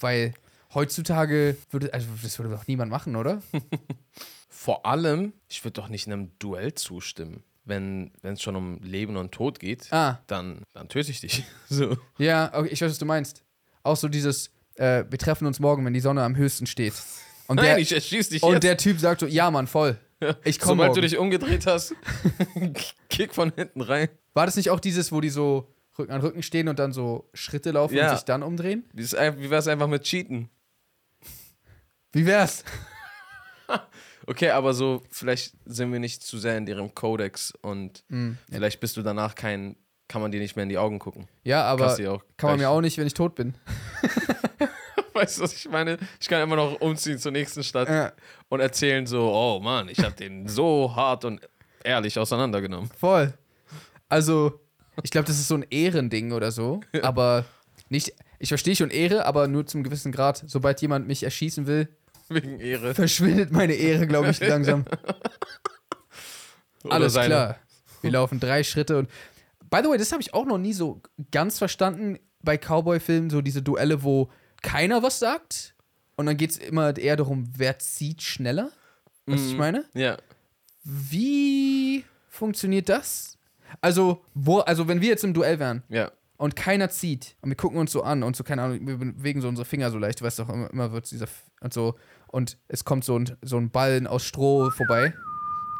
Weil 0.00 0.32
heutzutage 0.74 1.56
würde, 1.70 1.92
also 1.94 2.06
das 2.22 2.38
würde 2.38 2.50
doch 2.50 2.66
niemand 2.66 2.90
machen, 2.90 3.16
oder? 3.16 3.42
Vor 4.48 4.86
allem, 4.86 5.32
ich 5.48 5.64
würde 5.64 5.74
doch 5.80 5.88
nicht 5.88 6.06
einem 6.06 6.30
Duell 6.38 6.74
zustimmen. 6.74 7.42
Wenn 7.64 8.12
es 8.22 8.40
schon 8.42 8.56
um 8.56 8.78
Leben 8.82 9.16
und 9.16 9.30
Tod 9.32 9.60
geht, 9.60 9.92
Ah, 9.92 10.20
dann, 10.26 10.62
dann 10.72 10.88
töte 10.88 11.10
ich 11.10 11.20
dich. 11.20 11.44
So. 11.68 11.96
ja, 12.18 12.50
okay, 12.54 12.68
ich 12.72 12.80
weiß, 12.80 12.90
was 12.90 12.98
du 12.98 13.04
meinst. 13.04 13.42
Auch 13.82 13.96
so 13.96 14.08
dieses, 14.08 14.50
äh, 14.76 15.04
wir 15.08 15.18
treffen 15.18 15.46
uns 15.46 15.60
morgen, 15.60 15.84
wenn 15.84 15.92
die 15.92 16.00
Sonne 16.00 16.22
am 16.22 16.34
höchsten 16.36 16.66
steht. 16.66 16.94
Und 17.46 17.56
Nein, 17.56 17.64
der, 17.66 17.78
ich 17.78 17.92
erschieß 17.92 18.30
dich 18.30 18.42
und 18.42 18.54
jetzt. 18.54 18.62
der 18.64 18.76
Typ 18.78 18.98
sagt 18.98 19.20
so, 19.20 19.26
ja, 19.26 19.50
Mann, 19.50 19.66
voll. 19.66 19.98
Ich 20.44 20.58
komme 20.58 20.72
Sobald 20.72 20.88
morgen. 20.88 20.94
du 20.94 21.00
dich 21.02 21.16
umgedreht 21.18 21.66
hast, 21.66 21.94
kick 23.08 23.34
von 23.34 23.52
hinten 23.54 23.80
rein. 23.82 24.08
War 24.34 24.46
das 24.46 24.56
nicht 24.56 24.70
auch 24.70 24.80
dieses, 24.80 25.12
wo 25.12 25.20
die 25.20 25.28
so 25.30 25.72
Rücken 25.98 26.12
an 26.12 26.20
Rücken 26.20 26.42
stehen 26.42 26.68
und 26.68 26.78
dann 26.78 26.92
so 26.92 27.28
Schritte 27.34 27.70
laufen 27.70 27.94
Ja. 27.96 28.10
und 28.10 28.16
sich 28.16 28.24
dann 28.24 28.42
umdrehen? 28.42 28.84
Wie, 28.92 29.04
wie 29.04 29.50
wäre 29.50 29.56
es 29.60 29.68
einfach 29.68 29.86
mit 29.88 30.02
Cheaten? 30.04 30.48
Wie 32.18 32.26
wär's? 32.26 32.64
Okay, 34.26 34.50
aber 34.50 34.74
so, 34.74 35.02
vielleicht 35.10 35.54
sind 35.64 35.90
wir 35.90 35.98
nicht 36.00 36.22
zu 36.22 36.36
sehr 36.36 36.58
in 36.58 36.66
deren 36.66 36.94
Kodex 36.94 37.54
und 37.62 38.04
Hm, 38.10 38.36
vielleicht 38.50 38.78
bist 38.78 38.98
du 38.98 39.02
danach 39.02 39.34
kein, 39.34 39.74
kann 40.06 40.20
man 40.20 40.30
dir 40.30 40.38
nicht 40.38 40.54
mehr 40.54 40.64
in 40.64 40.68
die 40.68 40.76
Augen 40.76 40.98
gucken. 40.98 41.28
Ja, 41.44 41.64
aber 41.64 41.96
kann 42.36 42.50
man 42.50 42.58
mir 42.58 42.68
auch 42.68 42.82
nicht, 42.82 42.98
wenn 42.98 43.06
ich 43.06 43.14
tot 43.14 43.34
bin. 43.34 43.54
Weißt 45.14 45.38
du, 45.38 45.42
was 45.44 45.54
ich 45.54 45.66
meine? 45.70 45.96
Ich 46.20 46.28
kann 46.28 46.42
immer 46.42 46.56
noch 46.56 46.78
umziehen 46.82 47.18
zur 47.18 47.32
nächsten 47.32 47.62
Stadt 47.64 47.88
Ja, 47.88 48.12
und 48.50 48.60
erzählen 48.60 49.06
so, 49.06 49.32
oh 49.32 49.60
Mann, 49.60 49.88
ich 49.88 50.00
habe 50.00 50.14
den 50.14 50.46
so 50.46 50.94
hart 50.94 51.24
und 51.24 51.40
ehrlich 51.82 52.18
auseinandergenommen. 52.18 52.90
voll. 52.98 53.32
Also, 54.10 54.60
ich 55.02 55.10
glaube, 55.10 55.26
das 55.26 55.38
ist 55.38 55.48
so 55.48 55.54
ein 55.54 55.64
Ehrending 55.70 56.32
oder 56.32 56.52
so, 56.52 56.80
aber 57.00 57.46
nicht, 57.88 58.12
ich 58.38 58.48
verstehe 58.48 58.76
schon 58.76 58.90
Ehre, 58.90 59.24
aber 59.24 59.48
nur 59.48 59.66
zum 59.66 59.82
gewissen 59.82 60.12
Grad. 60.12 60.44
Sobald 60.46 60.82
jemand 60.82 61.06
mich 61.06 61.22
erschießen 61.22 61.66
will, 61.66 61.88
Wegen 62.34 62.60
Ehre. 62.60 62.94
verschwindet 62.94 63.50
meine 63.52 63.74
Ehre, 63.74 64.06
glaube 64.06 64.30
ich, 64.30 64.40
langsam. 64.40 64.84
Alles 66.88 67.12
seine. 67.14 67.26
klar. 67.28 67.56
Wir 68.02 68.10
laufen 68.12 68.40
drei 68.40 68.62
Schritte 68.62 68.98
und. 68.98 69.08
By 69.70 69.80
the 69.82 69.88
way, 69.90 69.98
das 69.98 70.12
habe 70.12 70.22
ich 70.22 70.32
auch 70.32 70.46
noch 70.46 70.56
nie 70.58 70.72
so 70.72 71.02
ganz 71.30 71.58
verstanden 71.58 72.18
bei 72.42 72.56
Cowboy-Filmen, 72.56 73.28
so 73.28 73.42
diese 73.42 73.60
Duelle, 73.62 74.02
wo 74.02 74.30
keiner 74.62 75.02
was 75.02 75.18
sagt. 75.18 75.74
Und 76.16 76.24
dann 76.26 76.36
geht 76.38 76.50
es 76.52 76.56
immer 76.56 76.96
eher 76.96 77.16
darum, 77.16 77.50
wer 77.56 77.78
zieht 77.78 78.22
schneller. 78.22 78.70
Was 79.26 79.42
ich 79.46 79.52
Mhm. 79.52 79.58
meine? 79.58 79.84
Ja. 79.92 80.16
Wie 80.84 82.04
funktioniert 82.28 82.88
das? 82.88 83.36
Also, 83.82 84.24
wo, 84.32 84.60
also 84.60 84.88
wenn 84.88 85.02
wir 85.02 85.08
jetzt 85.08 85.24
im 85.24 85.34
Duell 85.34 85.58
wären, 85.58 85.82
Ja. 85.88 86.10
Und 86.38 86.56
keiner 86.56 86.88
zieht. 86.88 87.36
Und 87.42 87.50
wir 87.50 87.56
gucken 87.56 87.78
uns 87.78 87.92
so 87.92 88.02
an 88.02 88.22
und 88.22 88.34
so, 88.36 88.44
keine 88.44 88.62
Ahnung, 88.62 88.86
wir 88.86 88.96
bewegen 88.96 89.42
so 89.42 89.48
unsere 89.48 89.66
Finger 89.66 89.90
so 89.90 89.98
leicht, 89.98 90.20
du 90.20 90.24
weißt 90.24 90.38
doch, 90.38 90.48
immer, 90.48 90.70
immer 90.70 90.92
wird 90.92 91.10
dieser 91.10 91.24
F 91.24 91.42
und 91.60 91.74
so. 91.74 91.96
Und 92.28 92.56
es 92.68 92.84
kommt 92.84 93.04
so 93.04 93.18
ein, 93.18 93.36
so 93.42 93.58
ein 93.58 93.70
Ballen 93.70 94.06
aus 94.06 94.24
Stroh 94.24 94.70
vorbei. 94.70 95.12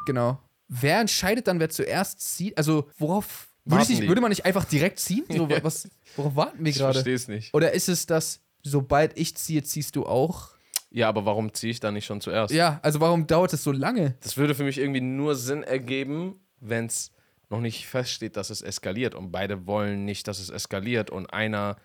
Genau. 0.06 0.42
Wer 0.68 1.00
entscheidet 1.00 1.46
dann, 1.46 1.60
wer 1.60 1.70
zuerst 1.70 2.20
zieht? 2.20 2.58
Also, 2.58 2.90
worauf. 2.98 3.48
Würde, 3.64 3.82
ich 3.82 3.88
nicht, 3.90 4.08
würde 4.08 4.20
man 4.20 4.30
nicht 4.30 4.46
einfach 4.46 4.64
direkt 4.64 4.98
ziehen? 4.98 5.24
So, 5.28 5.48
was, 5.62 5.88
worauf 6.16 6.36
warten 6.36 6.64
wir 6.64 6.70
Ich 6.70 6.78
gerade? 6.78 6.94
verstehe 6.94 7.14
es 7.14 7.28
nicht. 7.28 7.54
Oder 7.54 7.72
ist 7.72 7.88
es 7.88 8.06
das, 8.06 8.40
sobald 8.62 9.18
ich 9.18 9.36
ziehe, 9.36 9.62
ziehst 9.62 9.94
du 9.94 10.06
auch? 10.06 10.50
Ja, 10.90 11.08
aber 11.10 11.26
warum 11.26 11.52
ziehe 11.52 11.70
ich 11.70 11.80
da 11.80 11.90
nicht 11.92 12.06
schon 12.06 12.20
zuerst? 12.22 12.52
Ja, 12.52 12.80
also 12.82 13.00
warum 13.00 13.26
dauert 13.26 13.52
es 13.52 13.62
so 13.62 13.72
lange? 13.72 14.16
Das 14.22 14.38
würde 14.38 14.54
für 14.54 14.64
mich 14.64 14.78
irgendwie 14.78 15.02
nur 15.02 15.36
Sinn 15.36 15.62
ergeben, 15.62 16.40
wenn 16.60 16.86
es 16.86 17.12
noch 17.50 17.60
nicht 17.60 17.86
feststeht, 17.86 18.36
dass 18.36 18.50
es 18.50 18.62
eskaliert 18.62 19.14
und 19.14 19.30
beide 19.30 19.66
wollen 19.66 20.04
nicht, 20.04 20.28
dass 20.28 20.38
es 20.38 20.50
eskaliert 20.50 21.10
und 21.10 21.32
einer 21.32 21.76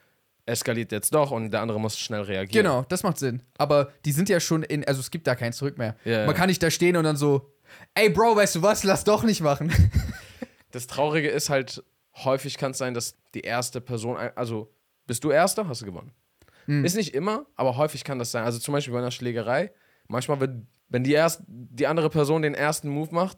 eskaliert 0.45 0.91
jetzt 0.91 1.13
doch 1.13 1.31
und 1.31 1.51
der 1.51 1.61
andere 1.61 1.79
muss 1.79 1.97
schnell 1.97 2.21
reagieren. 2.21 2.65
Genau, 2.65 2.85
das 2.89 3.03
macht 3.03 3.17
Sinn. 3.17 3.43
Aber 3.57 3.91
die 4.03 4.11
sind 4.11 4.27
ja 4.27 4.39
schon 4.39 4.63
in, 4.63 4.85
also 4.85 4.99
es 4.99 5.09
gibt 5.09 5.25
da 5.25 5.35
kein 5.35 5.53
Zurück 5.53 5.77
mehr. 5.77 5.95
Ja, 6.03 6.25
Man 6.25 6.35
kann 6.35 6.47
nicht 6.49 6.61
da 6.61 6.69
stehen 6.69 6.97
und 6.97 7.05
dann 7.05 7.15
so, 7.15 7.53
ey 7.95 8.09
Bro, 8.09 8.35
weißt 8.35 8.55
du 8.55 8.61
was, 8.61 8.83
lass 8.83 9.03
doch 9.03 9.23
nicht 9.23 9.41
machen. 9.41 9.71
Das 10.71 10.87
Traurige 10.87 11.29
ist 11.29 11.51
halt, 11.51 11.83
häufig 12.15 12.57
kann 12.57 12.71
es 12.71 12.79
sein, 12.79 12.95
dass 12.95 13.15
die 13.35 13.41
erste 13.41 13.79
Person, 13.79 14.17
also 14.17 14.73
bist 15.05 15.23
du 15.23 15.29
Erster, 15.29 15.67
hast 15.67 15.83
du 15.83 15.85
gewonnen. 15.85 16.11
Hm. 16.65 16.83
Ist 16.83 16.95
nicht 16.95 17.13
immer, 17.13 17.45
aber 17.55 17.77
häufig 17.77 18.03
kann 18.03 18.17
das 18.17 18.31
sein. 18.31 18.43
Also 18.43 18.57
zum 18.57 18.71
Beispiel 18.71 18.91
bei 18.91 18.97
einer 18.97 19.11
Schlägerei, 19.11 19.71
manchmal, 20.07 20.39
wird, 20.39 20.65
wenn 20.89 21.03
die, 21.03 21.11
erst, 21.13 21.43
die 21.47 21.85
andere 21.85 22.09
Person 22.09 22.41
den 22.41 22.55
ersten 22.55 22.89
Move 22.89 23.13
macht, 23.13 23.37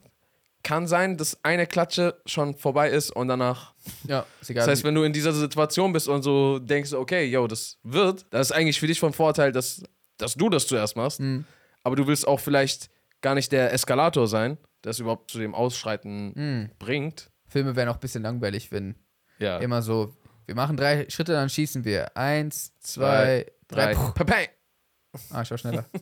kann 0.65 0.87
sein, 0.87 1.15
dass 1.15 1.37
eine 1.43 1.67
Klatsche 1.67 2.19
schon 2.25 2.55
vorbei 2.55 2.89
ist 2.89 3.11
und 3.11 3.27
danach 3.29 3.73
Ja, 4.07 4.25
ist 4.41 4.49
egal. 4.49 4.65
Das 4.65 4.71
heißt, 4.71 4.83
wenn 4.83 4.95
du 4.95 5.03
in 5.03 5.13
dieser 5.13 5.31
Situation 5.31 5.93
bist 5.93 6.09
und 6.09 6.23
so 6.23 6.59
denkst, 6.59 6.91
okay, 6.93 7.23
yo, 7.25 7.47
das 7.47 7.77
wird, 7.83 8.25
das 8.31 8.49
ist 8.49 8.51
eigentlich 8.51 8.79
für 8.79 8.87
dich 8.87 8.99
von 8.99 9.13
Vorteil, 9.13 9.51
dass, 9.53 9.81
dass 10.17 10.33
du 10.33 10.49
das 10.49 10.67
zuerst 10.67 10.97
machst. 10.97 11.19
Mhm. 11.21 11.45
Aber 11.83 11.95
du 11.95 12.07
willst 12.07 12.27
auch 12.27 12.39
vielleicht 12.39 12.89
gar 13.21 13.35
nicht 13.35 13.51
der 13.51 13.71
Eskalator 13.71 14.27
sein, 14.27 14.57
der 14.83 14.89
es 14.91 14.99
überhaupt 14.99 15.29
zu 15.31 15.37
dem 15.37 15.53
Ausschreiten 15.55 16.33
Mhm. 16.35 16.71
bringt. 16.79 17.29
Filme 17.47 17.75
wären 17.75 17.87
auch 17.89 17.93
ein 17.95 17.99
bisschen 17.99 18.23
langweilig, 18.23 18.71
wenn 18.71 18.95
Ja. 19.39 19.59
immer 19.59 19.81
so, 19.83 20.13
wir 20.47 20.55
machen 20.55 20.77
drei 20.77 21.07
Schritte, 21.09 21.33
dann 21.33 21.49
schießen 21.49 21.85
wir. 21.85 22.17
Eins, 22.17 22.73
zwei, 22.79 23.45
drei. 23.67 23.93
Drei. 23.93 23.95
Puh. 23.95 24.11
Pepe. 24.13 24.49
Ah, 25.29 25.43
ich 25.43 25.51
war 25.51 25.57
schneller. 25.57 25.85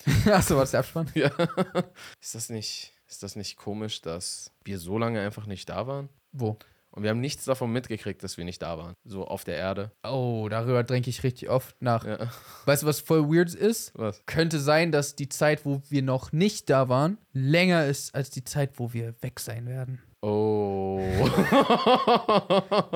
Achso, 0.26 0.54
war 0.54 0.62
das 0.62 0.72
der 0.72 0.80
Abspann? 0.80 1.10
Ja. 1.14 1.28
Ist 2.20 2.34
das 2.34 2.48
nicht, 2.48 2.92
ist 3.06 3.22
das 3.22 3.36
nicht 3.36 3.56
komisch, 3.56 4.00
dass 4.00 4.52
wir 4.64 4.78
so 4.78 4.98
lange 4.98 5.20
einfach 5.20 5.46
nicht 5.46 5.68
da 5.68 5.86
waren? 5.86 6.08
Wo? 6.32 6.58
Und 6.92 7.04
wir 7.04 7.10
haben 7.10 7.20
nichts 7.20 7.44
davon 7.44 7.70
mitgekriegt, 7.70 8.22
dass 8.24 8.36
wir 8.36 8.44
nicht 8.44 8.62
da 8.62 8.76
waren. 8.76 8.94
So 9.04 9.24
auf 9.24 9.44
der 9.44 9.56
Erde. 9.56 9.92
Oh, 10.02 10.48
darüber 10.50 10.82
denke 10.82 11.08
ich 11.08 11.22
richtig 11.22 11.48
oft 11.48 11.80
nach. 11.80 12.04
Ja. 12.04 12.18
Weißt 12.66 12.82
du, 12.82 12.86
was 12.86 13.00
voll 13.00 13.28
weird 13.28 13.54
ist? 13.54 13.92
Was? 13.96 14.24
Könnte 14.26 14.58
sein, 14.58 14.90
dass 14.90 15.14
die 15.14 15.28
Zeit, 15.28 15.64
wo 15.64 15.82
wir 15.88 16.02
noch 16.02 16.32
nicht 16.32 16.68
da 16.68 16.88
waren, 16.88 17.18
länger 17.32 17.86
ist 17.86 18.14
als 18.14 18.30
die 18.30 18.42
Zeit, 18.42 18.78
wo 18.78 18.92
wir 18.92 19.14
weg 19.22 19.38
sein 19.38 19.66
werden. 19.66 20.02
Oh. 20.20 20.98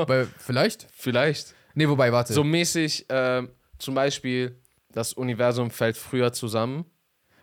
Weil, 0.07 0.27
vielleicht? 0.39 0.89
Vielleicht. 0.93 1.55
Nee, 1.75 1.89
wobei, 1.89 2.13
warte. 2.13 2.33
So 2.33 2.45
mäßig, 2.45 3.07
ähm, 3.09 3.51
zum 3.79 3.95
Beispiel, 3.95 4.61
das 4.93 5.13
Universum 5.13 5.71
fällt 5.71 5.97
früher 5.97 6.33
zusammen. 6.33 6.85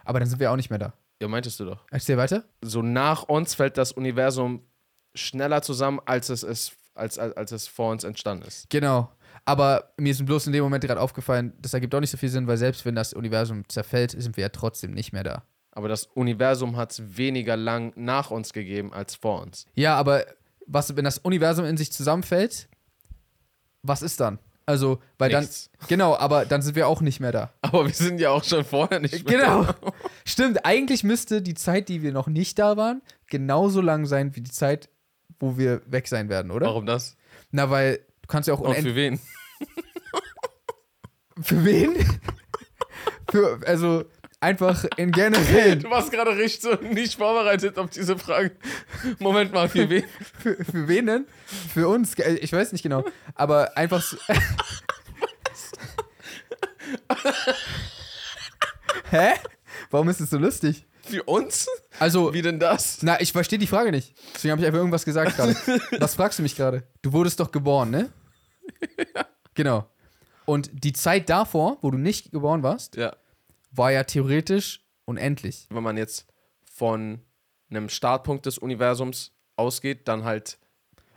Aber 0.05 0.19
dann 0.19 0.29
sind 0.29 0.39
wir 0.39 0.51
auch 0.51 0.55
nicht 0.55 0.69
mehr 0.69 0.79
da. 0.79 0.93
Ja, 1.21 1.27
meintest 1.27 1.59
du 1.59 1.65
doch. 1.65 1.85
Erzähl 1.91 2.17
weiter. 2.17 2.43
So 2.61 2.81
nach 2.81 3.23
uns 3.23 3.53
fällt 3.53 3.77
das 3.77 3.91
Universum 3.91 4.63
schneller 5.13 5.61
zusammen, 5.61 5.99
als 6.05 6.29
es, 6.29 6.43
ist, 6.43 6.73
als, 6.95 7.19
als, 7.19 7.35
als 7.37 7.51
es 7.51 7.67
vor 7.67 7.91
uns 7.91 8.03
entstanden 8.03 8.45
ist. 8.45 8.69
Genau. 8.69 9.11
Aber 9.45 9.93
mir 9.97 10.11
ist 10.11 10.25
bloß 10.25 10.47
in 10.47 10.53
dem 10.53 10.63
Moment 10.63 10.83
gerade 10.83 10.99
aufgefallen, 10.99 11.53
das 11.59 11.73
ergibt 11.73 11.93
auch 11.95 11.99
nicht 11.99 12.11
so 12.11 12.17
viel 12.17 12.29
Sinn, 12.29 12.47
weil 12.47 12.57
selbst 12.57 12.85
wenn 12.85 12.95
das 12.95 13.13
Universum 13.13 13.67
zerfällt, 13.69 14.11
sind 14.11 14.37
wir 14.37 14.43
ja 14.43 14.49
trotzdem 14.49 14.91
nicht 14.91 15.13
mehr 15.13 15.23
da. 15.23 15.43
Aber 15.71 15.87
das 15.87 16.05
Universum 16.05 16.75
hat 16.75 16.91
es 16.91 17.17
weniger 17.17 17.55
lang 17.55 17.93
nach 17.95 18.29
uns 18.29 18.53
gegeben 18.53 18.93
als 18.93 19.15
vor 19.15 19.41
uns. 19.41 19.65
Ja, 19.73 19.95
aber 19.95 20.25
was, 20.67 20.95
wenn 20.95 21.05
das 21.05 21.17
Universum 21.19 21.65
in 21.65 21.77
sich 21.77 21.91
zusammenfällt, 21.91 22.67
was 23.81 24.01
ist 24.01 24.19
dann? 24.19 24.39
Also, 24.71 25.01
weil 25.17 25.37
Nichts. 25.37 25.69
dann. 25.79 25.87
Genau, 25.89 26.15
aber 26.15 26.45
dann 26.45 26.61
sind 26.61 26.75
wir 26.77 26.87
auch 26.87 27.01
nicht 27.01 27.19
mehr 27.19 27.33
da. 27.33 27.51
Aber 27.61 27.85
wir 27.85 27.93
sind 27.93 28.21
ja 28.21 28.29
auch 28.29 28.45
schon 28.45 28.63
vorher 28.63 29.01
nicht 29.01 29.27
mehr. 29.27 29.37
Genau. 29.39 29.65
Stimmt, 30.25 30.65
eigentlich 30.65 31.03
müsste 31.03 31.41
die 31.41 31.55
Zeit, 31.55 31.89
die 31.89 32.01
wir 32.01 32.13
noch 32.13 32.27
nicht 32.27 32.57
da 32.57 32.77
waren, 32.77 33.01
genauso 33.27 33.81
lang 33.81 34.05
sein 34.05 34.33
wie 34.35 34.41
die 34.41 34.51
Zeit, 34.51 34.87
wo 35.41 35.57
wir 35.57 35.81
weg 35.87 36.07
sein 36.07 36.29
werden, 36.29 36.51
oder? 36.51 36.67
Warum 36.67 36.85
das? 36.85 37.17
Na, 37.51 37.69
weil 37.69 37.97
du 38.21 38.27
kannst 38.29 38.47
ja 38.47 38.53
auch 38.53 38.61
Und 38.61 38.67
unendlich. 38.69 38.93
für 38.93 38.95
wen? 38.95 39.19
Für 41.41 41.65
wen? 41.65 41.95
für, 43.31 43.59
also 43.65 44.03
einfach 44.41 44.83
in 44.97 45.11
generell. 45.13 45.77
Du 45.77 45.89
warst 45.89 46.11
gerade 46.11 46.35
richtig 46.35 46.61
so 46.63 46.73
nicht 46.85 47.15
vorbereitet 47.15 47.77
auf 47.77 47.89
diese 47.89 48.17
Frage. 48.17 48.51
Moment 49.19 49.53
mal, 49.53 49.69
für 49.69 49.89
wen? 49.89 50.03
Für, 50.39 50.55
für 50.63 50.87
wen 50.87 51.05
denn? 51.05 51.25
Für 51.73 51.87
uns? 51.87 52.15
Äh, 52.15 52.33
Ich 52.41 52.51
weiß 52.51 52.71
nicht 52.73 52.81
genau. 52.83 53.05
Aber 53.35 53.77
einfach 53.77 54.01
so. 54.01 54.17
Hä? 59.09 59.33
Warum 59.89 60.09
ist 60.09 60.19
es 60.21 60.29
so 60.29 60.37
lustig? 60.37 60.85
Für 61.03 61.23
uns? 61.23 61.67
Also, 61.99 62.33
Wie 62.33 62.41
denn 62.41 62.59
das? 62.59 62.99
na, 63.01 63.19
ich 63.19 63.31
verstehe 63.31 63.59
die 63.59 63.67
Frage 63.67 63.91
nicht. 63.91 64.13
Deswegen 64.33 64.51
habe 64.51 64.61
ich 64.61 64.67
einfach 64.67 64.79
irgendwas 64.79 65.03
gesagt 65.05 65.35
gerade. 65.35 65.55
Was 65.99 66.15
fragst 66.15 66.39
du 66.39 66.43
mich 66.43 66.55
gerade? 66.55 66.83
Du 67.01 67.11
wurdest 67.13 67.39
doch 67.39 67.51
geboren, 67.51 67.89
ne? 67.89 68.09
Genau. 69.55 69.87
Und 70.45 70.69
die 70.73 70.93
Zeit 70.93 71.29
davor, 71.29 71.77
wo 71.81 71.91
du 71.91 71.97
nicht 71.97 72.31
geboren 72.31 72.63
warst, 72.63 72.95
Ja. 72.95 73.13
War 73.71 73.91
ja 73.91 74.03
theoretisch 74.03 74.85
unendlich. 75.05 75.67
Wenn 75.69 75.83
man 75.83 75.97
jetzt 75.97 76.27
von 76.73 77.21
einem 77.69 77.89
Startpunkt 77.89 78.45
des 78.45 78.57
Universums 78.57 79.31
ausgeht, 79.55 80.07
dann 80.07 80.23
halt 80.23 80.57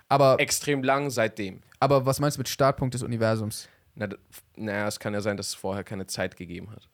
Aber, 0.08 0.38
extrem 0.40 0.82
lang 0.82 1.10
seitdem. 1.10 1.60
aber 1.80 2.06
was 2.06 2.20
meinst 2.20 2.36
du 2.36 2.40
mit 2.40 2.48
Startpunkt 2.48 2.94
des 2.94 3.02
Universums? 3.02 3.68
Na, 3.94 4.08
naja, 4.56 4.88
es 4.88 4.98
kann 4.98 5.14
ja 5.14 5.20
sein, 5.20 5.36
dass 5.36 5.48
es 5.48 5.54
vorher 5.54 5.84
keine 5.84 6.06
Zeit 6.06 6.36
gegeben 6.36 6.70
hat. 6.70 6.88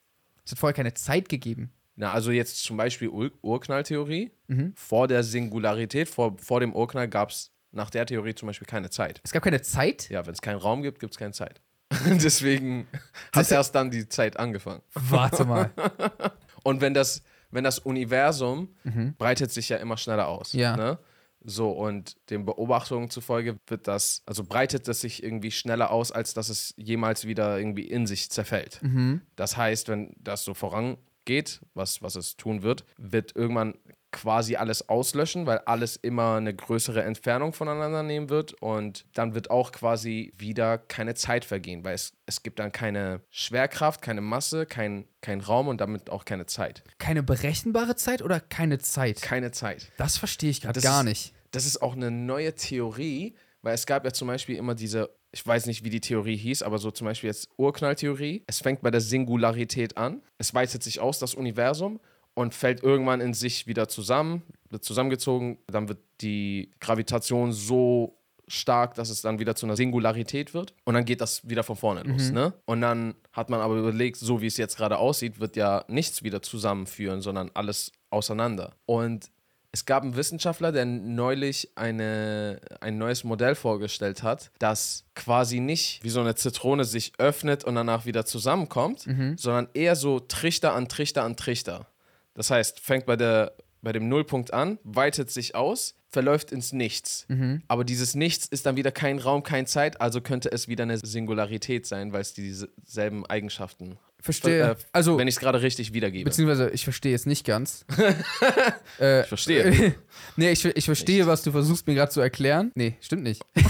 Es 0.45 0.51
hat 0.51 0.59
vorher 0.59 0.75
keine 0.75 0.93
Zeit 0.93 1.29
gegeben. 1.29 1.71
Na, 1.95 2.11
also 2.11 2.31
jetzt 2.31 2.63
zum 2.63 2.77
Beispiel 2.77 3.09
Ur 3.09 3.31
Urknalltheorie. 3.41 4.31
Mhm. 4.47 4.73
Vor 4.75 5.07
der 5.07 5.23
Singularität, 5.23 6.09
vor, 6.09 6.37
vor 6.37 6.59
dem 6.59 6.73
Urknall 6.73 7.07
gab 7.07 7.29
es 7.31 7.51
nach 7.71 7.89
der 7.89 8.05
Theorie 8.05 8.35
zum 8.35 8.47
Beispiel 8.47 8.67
keine 8.67 8.89
Zeit. 8.89 9.21
Es 9.23 9.31
gab 9.31 9.43
keine 9.43 9.61
Zeit? 9.61 10.09
Ja, 10.09 10.25
wenn 10.25 10.33
es 10.33 10.41
keinen 10.41 10.57
Raum 10.57 10.81
gibt, 10.83 10.99
gibt 10.99 11.13
es 11.13 11.17
keine 11.19 11.33
Zeit. 11.33 11.61
Deswegen 12.05 12.87
hat 13.33 13.51
erst 13.51 13.75
dann 13.75 13.91
die 13.91 14.07
Zeit 14.07 14.37
angefangen. 14.37 14.81
Warte 14.93 15.45
mal. 15.45 15.71
Und 16.63 16.81
wenn 16.81 16.93
das, 16.93 17.23
wenn 17.49 17.63
das 17.63 17.79
Universum 17.79 18.69
breitet 19.17 19.51
sich 19.51 19.69
ja 19.69 19.77
immer 19.77 19.97
schneller 19.97 20.27
aus. 20.27 20.53
Mhm. 20.53 20.59
Ja. 20.59 20.77
Ne? 20.77 20.99
So, 21.43 21.71
und 21.71 22.17
den 22.29 22.45
Beobachtungen 22.45 23.09
zufolge 23.09 23.57
wird 23.65 23.87
das, 23.87 24.21
also 24.27 24.43
breitet 24.43 24.87
es 24.87 25.01
sich 25.01 25.23
irgendwie 25.23 25.49
schneller 25.49 25.89
aus, 25.89 26.11
als 26.11 26.35
dass 26.35 26.49
es 26.49 26.73
jemals 26.77 27.25
wieder 27.25 27.57
irgendwie 27.57 27.87
in 27.87 28.05
sich 28.05 28.29
zerfällt. 28.29 28.79
Mhm. 28.83 29.21
Das 29.35 29.57
heißt, 29.57 29.87
wenn 29.87 30.13
das 30.19 30.43
so 30.43 30.53
vorangeht, 30.53 31.61
was, 31.73 32.03
was 32.03 32.15
es 32.15 32.37
tun 32.37 32.61
wird, 32.61 32.85
wird 32.97 33.35
irgendwann 33.35 33.73
quasi 34.11 34.55
alles 34.55 34.89
auslöschen, 34.89 35.45
weil 35.45 35.59
alles 35.59 35.95
immer 35.95 36.35
eine 36.35 36.53
größere 36.53 37.03
Entfernung 37.03 37.53
voneinander 37.53 38.03
nehmen 38.03 38.29
wird 38.29 38.53
und 38.61 39.05
dann 39.13 39.33
wird 39.33 39.49
auch 39.49 39.71
quasi 39.71 40.33
wieder 40.37 40.77
keine 40.77 41.15
Zeit 41.15 41.45
vergehen, 41.45 41.83
weil 41.83 41.95
es, 41.95 42.13
es 42.25 42.43
gibt 42.43 42.59
dann 42.59 42.71
keine 42.71 43.21
Schwerkraft, 43.29 44.01
keine 44.01 44.21
Masse, 44.21 44.65
kein, 44.65 45.05
kein 45.21 45.41
Raum 45.41 45.67
und 45.67 45.81
damit 45.81 46.09
auch 46.09 46.25
keine 46.25 46.45
Zeit. 46.45 46.83
Keine 46.97 47.23
berechenbare 47.23 47.95
Zeit 47.95 48.21
oder 48.21 48.39
keine 48.39 48.79
Zeit? 48.79 49.21
Keine 49.21 49.51
Zeit. 49.51 49.91
Das 49.97 50.17
verstehe 50.17 50.49
ich 50.49 50.61
gerade 50.61 50.81
gar 50.81 51.03
nicht. 51.03 51.33
Das 51.51 51.65
ist 51.65 51.81
auch 51.81 51.93
eine 51.93 52.11
neue 52.11 52.53
Theorie, 52.55 53.35
weil 53.61 53.75
es 53.75 53.85
gab 53.85 54.05
ja 54.05 54.11
zum 54.11 54.27
Beispiel 54.27 54.55
immer 54.57 54.75
diese, 54.75 55.09
ich 55.31 55.45
weiß 55.45 55.65
nicht, 55.65 55.83
wie 55.83 55.89
die 55.89 56.01
Theorie 56.01 56.37
hieß, 56.37 56.63
aber 56.63 56.77
so 56.77 56.91
zum 56.91 57.05
Beispiel 57.05 57.29
jetzt 57.29 57.49
Urknalltheorie. 57.57 58.43
Es 58.47 58.59
fängt 58.59 58.81
bei 58.81 58.91
der 58.91 59.01
Singularität 59.01 59.97
an, 59.97 60.21
es 60.37 60.53
weitet 60.53 60.83
sich 60.83 60.99
aus, 60.99 61.19
das 61.19 61.33
Universum, 61.33 61.99
und 62.41 62.53
fällt 62.53 62.83
irgendwann 62.83 63.21
in 63.21 63.33
sich 63.33 63.67
wieder 63.67 63.87
zusammen, 63.87 64.43
wird 64.69 64.83
zusammengezogen, 64.83 65.57
dann 65.67 65.87
wird 65.87 65.99
die 66.21 66.71
Gravitation 66.79 67.51
so 67.51 68.17
stark, 68.47 68.95
dass 68.95 69.09
es 69.09 69.21
dann 69.21 69.39
wieder 69.39 69.55
zu 69.55 69.65
einer 69.65 69.77
Singularität 69.77 70.53
wird 70.53 70.73
und 70.83 70.93
dann 70.93 71.05
geht 71.05 71.21
das 71.21 71.47
wieder 71.47 71.63
von 71.63 71.77
vorne 71.77 72.03
los, 72.03 72.31
ne? 72.33 72.53
Und 72.65 72.81
dann 72.81 73.15
hat 73.31 73.49
man 73.49 73.61
aber 73.61 73.75
überlegt, 73.75 74.17
so 74.17 74.41
wie 74.41 74.47
es 74.47 74.57
jetzt 74.57 74.75
gerade 74.75 74.97
aussieht, 74.97 75.39
wird 75.39 75.55
ja 75.55 75.85
nichts 75.87 76.21
wieder 76.23 76.41
zusammenführen, 76.41 77.21
sondern 77.21 77.49
alles 77.53 77.93
auseinander. 78.09 78.73
Und 78.85 79.31
es 79.73 79.85
gab 79.85 80.03
einen 80.03 80.17
Wissenschaftler, 80.17 80.73
der 80.73 80.83
neulich 80.85 81.69
eine, 81.75 82.59
ein 82.81 82.97
neues 82.97 83.23
Modell 83.23 83.55
vorgestellt 83.55 84.21
hat, 84.21 84.51
das 84.59 85.05
quasi 85.15 85.61
nicht 85.61 86.03
wie 86.03 86.09
so 86.09 86.19
eine 86.19 86.35
Zitrone 86.35 86.83
sich 86.83 87.13
öffnet 87.19 87.63
und 87.63 87.75
danach 87.75 88.05
wieder 88.05 88.25
zusammenkommt, 88.25 89.07
sondern 89.37 89.69
eher 89.73 89.95
so 89.95 90.19
Trichter 90.19 90.73
an 90.75 90.89
Trichter 90.89 91.23
an 91.23 91.37
Trichter. 91.37 91.87
Das 92.33 92.49
heißt, 92.49 92.79
fängt 92.79 93.05
bei, 93.05 93.15
der, 93.15 93.55
bei 93.81 93.91
dem 93.91 94.07
Nullpunkt 94.09 94.53
an, 94.53 94.79
weitet 94.83 95.29
sich 95.29 95.55
aus, 95.55 95.95
verläuft 96.09 96.51
ins 96.51 96.73
Nichts. 96.73 97.25
Mhm. 97.29 97.61
Aber 97.67 97.83
dieses 97.83 98.15
Nichts 98.15 98.45
ist 98.47 98.65
dann 98.65 98.75
wieder 98.75 98.91
kein 98.91 99.19
Raum, 99.19 99.43
kein 99.43 99.65
Zeit, 99.65 100.01
also 100.01 100.21
könnte 100.21 100.51
es 100.51 100.67
wieder 100.67 100.83
eine 100.83 100.97
Singularität 100.97 101.85
sein, 101.85 102.11
weil 102.13 102.21
es 102.21 102.33
dieselben 102.33 103.25
Eigenschaften. 103.25 103.97
Verstehe. 104.19 104.71
Äh, 104.71 104.75
also, 104.91 105.17
wenn 105.17 105.27
ich 105.27 105.35
es 105.35 105.39
gerade 105.39 105.61
richtig 105.61 105.93
wiedergebe. 105.93 106.25
beziehungsweise, 106.25 106.69
ich 106.69 106.83
verstehe 106.83 107.11
jetzt 107.11 107.25
nicht 107.27 107.45
ganz. 107.45 107.85
äh, 108.99 109.21
Ich 109.21 109.27
verstehe. 109.27 109.95
nee, 110.35 110.51
ich, 110.51 110.63
ich 110.63 110.85
verstehe, 110.85 111.25
was 111.27 111.41
du 111.43 111.51
versuchst 111.51 111.87
mir 111.87 111.95
gerade 111.95 112.11
zu 112.11 112.21
erklären. 112.21 112.71
Nee, 112.75 112.97
stimmt 113.01 113.23
nicht. 113.23 113.41
ich 113.55 113.65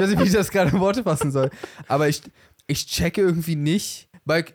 weiß 0.00 0.08
nicht, 0.08 0.18
wie 0.18 0.24
ich 0.24 0.32
das 0.32 0.50
gerade 0.50 0.70
in 0.72 0.80
Worte 0.80 1.04
fassen 1.04 1.30
soll. 1.30 1.50
Aber 1.86 2.08
ich, 2.08 2.22
ich 2.66 2.86
checke 2.86 3.20
irgendwie 3.20 3.54
nicht, 3.56 4.08
weil 4.24 4.46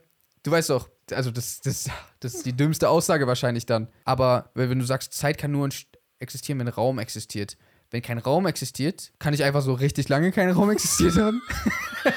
du 0.43 0.51
weißt 0.51 0.69
doch, 0.69 0.89
also 1.11 1.31
das, 1.31 1.61
das, 1.61 1.89
das 2.19 2.35
ist 2.35 2.45
die 2.45 2.53
dümmste 2.53 2.89
Aussage 2.89 3.27
wahrscheinlich 3.27 3.65
dann. 3.65 3.87
Aber 4.05 4.51
wenn 4.53 4.79
du 4.79 4.85
sagst, 4.85 5.13
Zeit 5.13 5.37
kann 5.37 5.51
nur 5.51 5.69
existieren, 6.19 6.59
wenn 6.59 6.67
Raum 6.67 6.99
existiert. 6.99 7.57
Wenn 7.89 8.01
kein 8.01 8.19
Raum 8.19 8.45
existiert, 8.45 9.11
kann 9.19 9.33
ich 9.33 9.43
einfach 9.43 9.61
so 9.61 9.73
richtig 9.73 10.07
lange 10.07 10.31
kein 10.31 10.49
Raum 10.49 10.71
existiert 10.71 11.17
haben. 11.17 11.41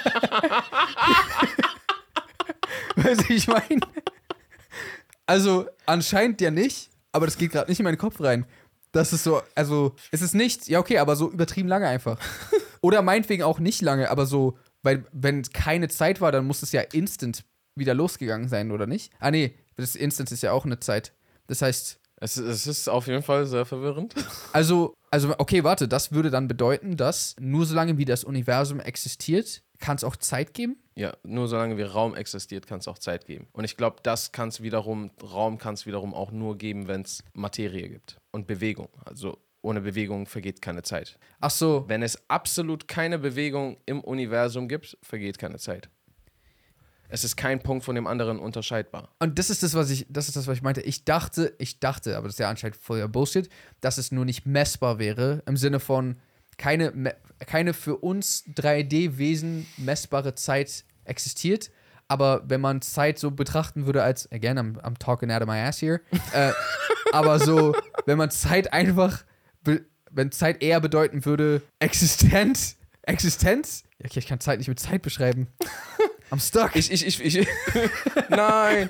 weißt 2.97 3.29
du, 3.29 3.35
ich 3.35 3.49
meine? 3.49 3.81
Also, 5.27 5.67
anscheinend 5.87 6.41
ja 6.41 6.53
nicht, 6.53 6.91
aber 7.11 7.27
das 7.27 7.39
geht 7.39 7.51
gerade 7.51 7.71
nicht 7.71 7.81
in 7.81 7.85
meinen 7.85 7.99
Kopf 7.99 8.21
rein. 8.21 8.47
Das 8.93 9.13
ist 9.13 9.25
so, 9.25 9.43
also, 9.57 9.97
es 10.13 10.23
ist 10.23 10.35
nicht, 10.35 10.69
ja, 10.69 10.79
okay, 10.79 10.99
aber 10.99 11.17
so 11.17 11.29
übertrieben 11.29 11.69
lange 11.69 11.89
einfach. 11.89 12.21
Oder 12.81 13.03
meinetwegen 13.03 13.43
auch 13.43 13.59
nicht 13.59 13.83
lange, 13.83 14.11
aber 14.11 14.27
so, 14.27 14.57
weil, 14.83 15.05
wenn 15.11 15.43
keine 15.43 15.89
Zeit 15.89 16.21
war, 16.21 16.31
dann 16.31 16.47
muss 16.47 16.63
es 16.63 16.71
ja 16.71 16.83
instant 16.83 17.45
wieder 17.75 17.95
losgegangen 17.95 18.49
sein, 18.49 18.71
oder 18.71 18.87
nicht? 18.87 19.13
Ah, 19.21 19.31
nee, 19.31 19.55
das 19.77 19.97
Instant 19.97 20.31
ist 20.33 20.43
ja 20.43 20.53
auch 20.53 20.65
eine 20.65 20.81
Zeit. 20.81 21.13
Das 21.47 21.63
heißt, 21.63 22.01
Es, 22.21 22.37
es 22.37 22.67
ist 22.67 22.89
auf 22.89 23.07
jeden 23.07 23.23
Fall 23.23 23.45
sehr 23.47 23.65
verwirrend. 23.65 24.15
also, 24.53 24.95
also, 25.11 25.35
okay, 25.39 25.65
warte, 25.65 25.89
das 25.89 26.13
würde 26.13 26.31
dann 26.31 26.49
bedeuten, 26.49 26.97
dass 26.97 27.35
nur 27.39 27.67
solange 27.67 27.99
wie 27.99 28.05
das 28.05 28.25
Universum 28.25 28.81
existiert, 28.81 29.63
kann 29.79 29.97
es 29.97 30.05
auch 30.05 30.17
Zeit 30.17 30.55
geben? 30.55 30.77
Ja, 30.97 31.13
nur 31.25 31.49
solange 31.49 31.77
wie 31.77 31.83
Raum 31.83 32.15
existiert, 32.15 32.67
kann 32.67 32.79
es 32.79 32.89
auch 32.89 32.99
Zeit 32.99 33.27
geben. 33.27 33.49
Und 33.53 33.65
ich 33.65 33.77
glaube, 33.77 33.97
das 34.03 34.31
kann 34.31 34.49
es 34.49 34.63
wiederum, 34.63 35.11
Raum 35.23 35.59
kann 35.59 35.75
es 35.75 35.87
wiederum 35.87 36.15
auch 36.15 36.31
nur 36.31 36.57
geben, 36.57 36.87
wenn 36.87 37.03
es 37.03 37.23
Materie 37.33 37.89
gibt 37.89 38.17
und 38.31 38.47
Bewegung. 38.47 38.89
Also 39.05 39.37
ohne 39.61 39.81
Bewegung 39.81 40.27
vergeht 40.27 40.63
keine 40.63 40.83
Zeit. 40.83 41.19
Ach 41.41 41.51
so, 41.51 41.85
Wenn 41.89 42.03
es 42.03 42.29
absolut 42.31 42.87
keine 42.87 43.19
Bewegung 43.19 43.77
im 43.87 44.01
Universum 44.01 44.69
gibt, 44.69 44.97
vergeht 45.03 45.39
keine 45.39 45.59
Zeit. 45.59 45.89
Es 47.15 47.23
ist 47.23 47.37
kein 47.37 47.61
Punkt 47.61 47.85
von 47.85 47.95
dem 47.95 48.09
anderen 48.09 48.41
unterscheidbar. 48.41 49.09
Und 49.21 49.39
das 49.39 49.49
ist 49.49 49.63
das, 49.63 49.75
was 49.75 49.89
ich, 49.89 50.05
das 50.09 50.27
ist 50.27 50.37
das, 50.37 50.49
was 50.49 50.57
ich 50.57 50.63
meinte. 50.63 50.81
Ich 50.81 51.05
dachte, 51.05 51.55
ich 51.59 51.79
dachte, 51.79 52.17
aber 52.17 52.27
das 52.27 52.35
ist 52.35 52.39
ja 52.41 52.51
anscheinend 52.51 52.77
voller 52.77 53.07
Bullshit, 53.07 53.49
dass 53.81 53.99
es 53.99 54.11
nur 54.11 54.25
nicht 54.25 54.47
messbar 54.47 54.99
wäre, 54.99 55.41
im 55.47 55.57
Sinne 55.57 55.79
von 55.79 56.17
keine, 56.59 57.15
keine 57.47 57.73
für 57.73 57.99
uns 57.99 58.45
3D-Wesen 58.57 59.65
messbare 59.77 60.35
Zeit 60.35 60.85
existiert. 61.05 61.71
Aber 62.09 62.43
wenn 62.49 62.61
man 62.61 62.83
Zeit 62.83 63.21
so 63.21 63.31
betrachten 63.31 63.87
würde 63.87 64.03
als, 64.03 64.29
again, 64.33 64.59
I'm, 64.59 64.81
I'm 64.81 64.99
talking 64.99 65.31
out 65.31 65.41
of 65.41 65.47
my 65.47 65.59
ass 65.59 65.81
here, 65.81 66.01
äh, 66.33 66.51
aber 67.13 67.39
so, 67.39 67.77
wenn 68.07 68.19
man 68.19 68.33
Zeit 68.33 68.73
einfach, 68.73 69.25
wenn 70.11 70.33
Zeit 70.33 70.65
eher 70.65 70.81
bedeuten 70.81 71.25
würde, 71.25 71.63
Existenz, 71.79 72.77
Existenz? 73.03 73.85
Okay, 74.05 74.19
ich 74.19 74.27
kann 74.27 74.41
Zeit 74.41 74.59
nicht 74.59 74.69
mit 74.69 74.81
Zeit 74.81 75.03
beschreiben. 75.03 75.47
I'm 76.31 76.41
stuck. 76.41 76.75
Ich, 76.77 76.91
ich, 76.91 77.07
ich, 77.07 77.37
ich. 77.37 77.49
Nein! 78.29 78.89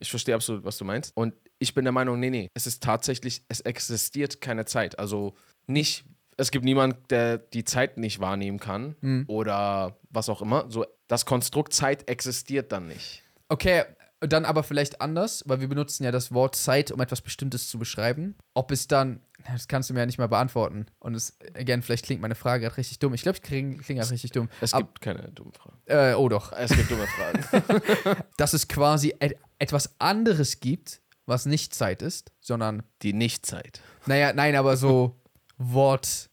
Ich 0.00 0.10
verstehe 0.10 0.34
absolut, 0.34 0.64
was 0.64 0.78
du 0.78 0.84
meinst. 0.84 1.12
Und 1.14 1.34
ich 1.58 1.74
bin 1.74 1.84
der 1.84 1.92
Meinung, 1.92 2.20
nee, 2.20 2.30
nee. 2.30 2.48
Es 2.54 2.66
ist 2.66 2.82
tatsächlich, 2.82 3.42
es 3.48 3.60
existiert 3.60 4.40
keine 4.40 4.64
Zeit. 4.64 4.98
Also 4.98 5.34
nicht, 5.66 6.04
es 6.36 6.50
gibt 6.50 6.64
niemanden, 6.64 6.98
der 7.10 7.38
die 7.38 7.64
Zeit 7.64 7.98
nicht 7.98 8.20
wahrnehmen 8.20 8.60
kann 8.60 9.24
oder 9.26 9.98
was 10.10 10.28
auch 10.28 10.42
immer. 10.42 10.66
So, 10.70 10.84
das 11.08 11.26
Konstrukt 11.26 11.72
Zeit 11.72 12.08
existiert 12.08 12.72
dann 12.72 12.88
nicht. 12.88 13.22
Okay, 13.48 13.84
dann 14.20 14.44
aber 14.44 14.62
vielleicht 14.62 15.00
anders, 15.00 15.44
weil 15.46 15.60
wir 15.60 15.68
benutzen 15.68 16.04
ja 16.04 16.10
das 16.10 16.32
Wort 16.32 16.56
Zeit, 16.56 16.90
um 16.90 17.00
etwas 17.00 17.20
Bestimmtes 17.20 17.68
zu 17.68 17.78
beschreiben. 17.78 18.34
Ob 18.54 18.70
es 18.70 18.88
dann, 18.88 19.20
das 19.52 19.68
kannst 19.68 19.90
du 19.90 19.94
mir 19.94 20.00
ja 20.00 20.06
nicht 20.06 20.18
mal 20.18 20.28
beantworten. 20.28 20.86
Und 20.98 21.14
es, 21.14 21.36
again, 21.54 21.82
vielleicht 21.82 22.04
klingt 22.04 22.20
meine 22.22 22.34
Frage 22.34 22.64
gerade 22.64 22.76
richtig 22.76 22.98
dumm. 22.98 23.14
Ich 23.14 23.22
glaube, 23.22 23.36
ich 23.36 23.42
klinge 23.42 23.76
kling 23.78 23.98
gerade 23.98 24.10
richtig 24.10 24.32
dumm. 24.32 24.48
Es 24.60 24.72
Ab- 24.74 24.80
gibt 24.82 25.00
keine 25.00 25.30
dummen 25.32 25.52
Fragen. 25.52 25.78
Äh, 25.86 26.14
oh 26.14 26.28
doch. 26.28 26.52
Es 26.52 26.70
gibt 26.74 26.90
dumme 26.90 27.06
Fragen. 27.06 28.22
Dass 28.36 28.52
es 28.54 28.68
quasi 28.68 29.14
et 29.20 29.36
etwas 29.58 29.94
anderes 29.98 30.60
gibt, 30.60 31.00
was 31.26 31.46
nicht 31.46 31.74
Zeit 31.74 32.02
ist, 32.02 32.32
sondern, 32.40 32.82
Die 33.02 33.12
Nicht-Zeit. 33.12 33.80
naja, 34.06 34.32
nein, 34.32 34.54
aber 34.56 34.76
so 34.76 35.20
Wort, 35.58 36.28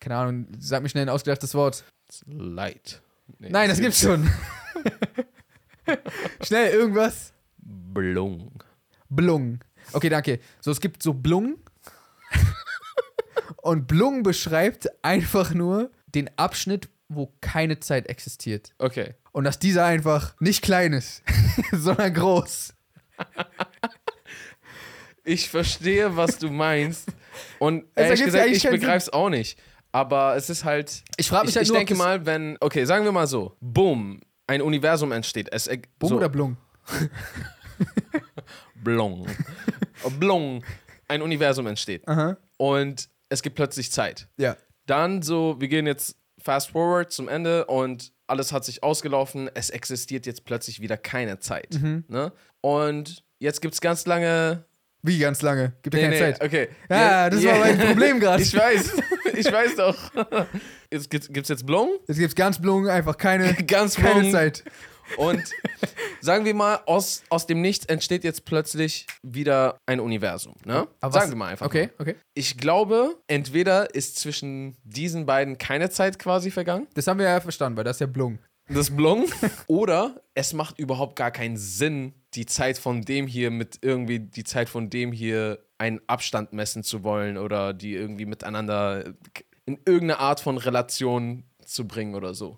keine 0.00 0.16
Ahnung, 0.16 0.46
sag 0.58 0.82
mir 0.82 0.88
schnell 0.88 1.04
ein 1.06 1.08
ausgedachtes 1.08 1.54
Wort. 1.54 1.84
Light. 2.26 3.00
Nee, 3.38 3.48
Nein, 3.50 3.68
das 3.70 3.78
gibt's 3.80 4.00
gibt- 4.00 4.12
schon. 4.12 4.28
schnell 6.42 6.72
irgendwas. 6.72 7.32
Blung. 7.58 8.62
Blung. 9.08 9.60
Okay, 9.92 10.08
danke. 10.08 10.40
So, 10.60 10.70
es 10.70 10.80
gibt 10.80 11.02
so 11.02 11.12
Blung. 11.14 11.56
Und 13.56 13.86
Blung 13.86 14.22
beschreibt 14.22 14.88
einfach 15.02 15.52
nur 15.54 15.90
den 16.06 16.30
Abschnitt, 16.36 16.88
wo 17.08 17.32
keine 17.40 17.80
Zeit 17.80 18.08
existiert. 18.08 18.72
Okay. 18.78 19.14
Und 19.32 19.44
dass 19.44 19.58
dieser 19.58 19.84
einfach 19.84 20.34
nicht 20.40 20.62
klein 20.62 20.92
ist, 20.92 21.22
sondern 21.72 22.14
groß. 22.14 22.74
Ich 25.24 25.48
verstehe, 25.48 26.16
was 26.16 26.38
du 26.38 26.50
meinst. 26.50 27.08
Und 27.58 27.84
ehrlich 27.94 28.24
gesagt, 28.24 28.48
ich 28.48 28.62
begreife 28.62 28.96
es 28.96 29.12
auch 29.12 29.28
nicht. 29.28 29.58
Aber 29.92 30.36
es 30.36 30.50
ist 30.50 30.64
halt. 30.64 31.02
Ich 31.16 31.28
frage 31.28 31.46
mich 31.46 31.50
Ich, 31.50 31.56
halt 31.56 31.64
ich 31.64 31.70
nur, 31.70 31.78
denke 31.78 31.94
ob 31.94 31.98
das 31.98 32.06
mal, 32.06 32.26
wenn. 32.26 32.56
Okay, 32.60 32.84
sagen 32.84 33.04
wir 33.04 33.12
mal 33.12 33.26
so. 33.26 33.56
Boom. 33.60 34.20
Ein 34.46 34.62
Universum 34.62 35.12
entsteht. 35.12 35.48
Es, 35.52 35.68
Blung 35.98 36.08
so, 36.08 36.16
oder 36.16 36.28
Blung? 36.28 36.56
Blong. 38.74 39.26
Blong. 40.18 40.64
Ein 41.06 41.22
Universum 41.22 41.66
entsteht. 41.66 42.06
Aha. 42.08 42.36
Und 42.56 43.08
es 43.30 43.42
gibt 43.42 43.56
plötzlich 43.56 43.90
Zeit. 43.90 44.28
Ja. 44.36 44.56
Dann 44.86 45.22
so, 45.22 45.56
wir 45.58 45.68
gehen 45.68 45.86
jetzt 45.86 46.16
fast 46.42 46.70
forward 46.70 47.10
zum 47.12 47.28
Ende 47.28 47.64
und 47.66 48.12
alles 48.26 48.52
hat 48.52 48.64
sich 48.64 48.82
ausgelaufen. 48.82 49.50
Es 49.54 49.70
existiert 49.70 50.26
jetzt 50.26 50.44
plötzlich 50.44 50.80
wieder 50.80 50.96
keine 50.96 51.38
Zeit. 51.38 51.74
Mhm. 51.80 52.04
Ne? 52.08 52.32
Und 52.60 53.24
jetzt 53.38 53.60
gibt 53.62 53.74
es 53.74 53.80
ganz 53.80 54.06
lange. 54.06 54.64
Wie 55.02 55.18
ganz 55.18 55.40
lange? 55.40 55.72
Gibt 55.82 55.96
ja 55.96 56.02
keine 56.02 56.18
Zeit. 56.18 56.44
Okay. 56.44 56.68
Ja, 56.90 57.30
das 57.30 57.42
war 57.44 57.58
mein 57.58 57.78
Problem 57.78 58.20
gerade. 58.20 58.42
Ich 58.42 58.54
weiß. 58.54 58.92
Ich 59.32 59.50
weiß 59.50 59.76
doch. 59.76 59.96
Jetzt 60.90 61.08
gibt 61.08 61.36
es 61.36 61.48
jetzt 61.48 61.64
Blong? 61.64 61.98
Jetzt 62.08 62.18
gibt's 62.18 62.34
ganz 62.34 62.60
Blung, 62.60 62.88
einfach 62.88 63.16
keine, 63.16 63.54
Ganz 63.54 63.94
keine 63.94 64.20
Blong. 64.20 64.32
Zeit. 64.32 64.64
Und 65.16 65.42
sagen 66.20 66.44
wir 66.44 66.54
mal, 66.54 66.80
aus, 66.86 67.22
aus 67.28 67.46
dem 67.46 67.60
Nichts 67.60 67.86
entsteht 67.86 68.24
jetzt 68.24 68.44
plötzlich 68.44 69.06
wieder 69.22 69.76
ein 69.86 70.00
Universum. 70.00 70.54
Ne? 70.64 70.86
Aber 71.00 71.12
sagen 71.12 71.24
was- 71.24 71.30
wir 71.30 71.36
mal 71.36 71.46
einfach. 71.48 71.66
Okay, 71.66 71.86
Mal. 71.86 71.92
okay. 71.98 72.16
Ich 72.34 72.56
glaube, 72.58 73.16
entweder 73.26 73.94
ist 73.94 74.16
zwischen 74.18 74.76
diesen 74.84 75.26
beiden 75.26 75.58
keine 75.58 75.90
Zeit 75.90 76.18
quasi 76.18 76.50
vergangen, 76.50 76.86
Das 76.94 77.06
haben 77.06 77.18
wir 77.18 77.26
ja 77.26 77.40
verstanden, 77.40 77.76
weil 77.76 77.84
das 77.84 77.96
ist 77.96 78.00
ja 78.00 78.06
Blung. 78.06 78.38
das 78.68 78.94
Blong, 78.94 79.26
oder 79.66 80.20
es 80.34 80.52
macht 80.52 80.78
überhaupt 80.78 81.16
gar 81.16 81.30
keinen 81.30 81.56
Sinn, 81.56 82.14
die 82.34 82.46
Zeit 82.46 82.78
von 82.78 83.02
dem 83.02 83.26
hier 83.26 83.50
mit 83.50 83.78
irgendwie 83.82 84.20
die 84.20 84.44
Zeit 84.44 84.68
von 84.68 84.90
dem 84.90 85.10
hier 85.12 85.58
einen 85.78 86.00
Abstand 86.06 86.52
messen 86.52 86.84
zu 86.84 87.02
wollen 87.02 87.36
oder 87.38 87.72
die 87.72 87.94
irgendwie 87.94 88.26
miteinander 88.26 89.14
in 89.66 89.74
irgendeine 89.86 90.18
Art 90.18 90.38
von 90.40 90.58
Relation 90.58 91.44
zu 91.64 91.86
bringen 91.88 92.14
oder 92.14 92.34
so. 92.34 92.54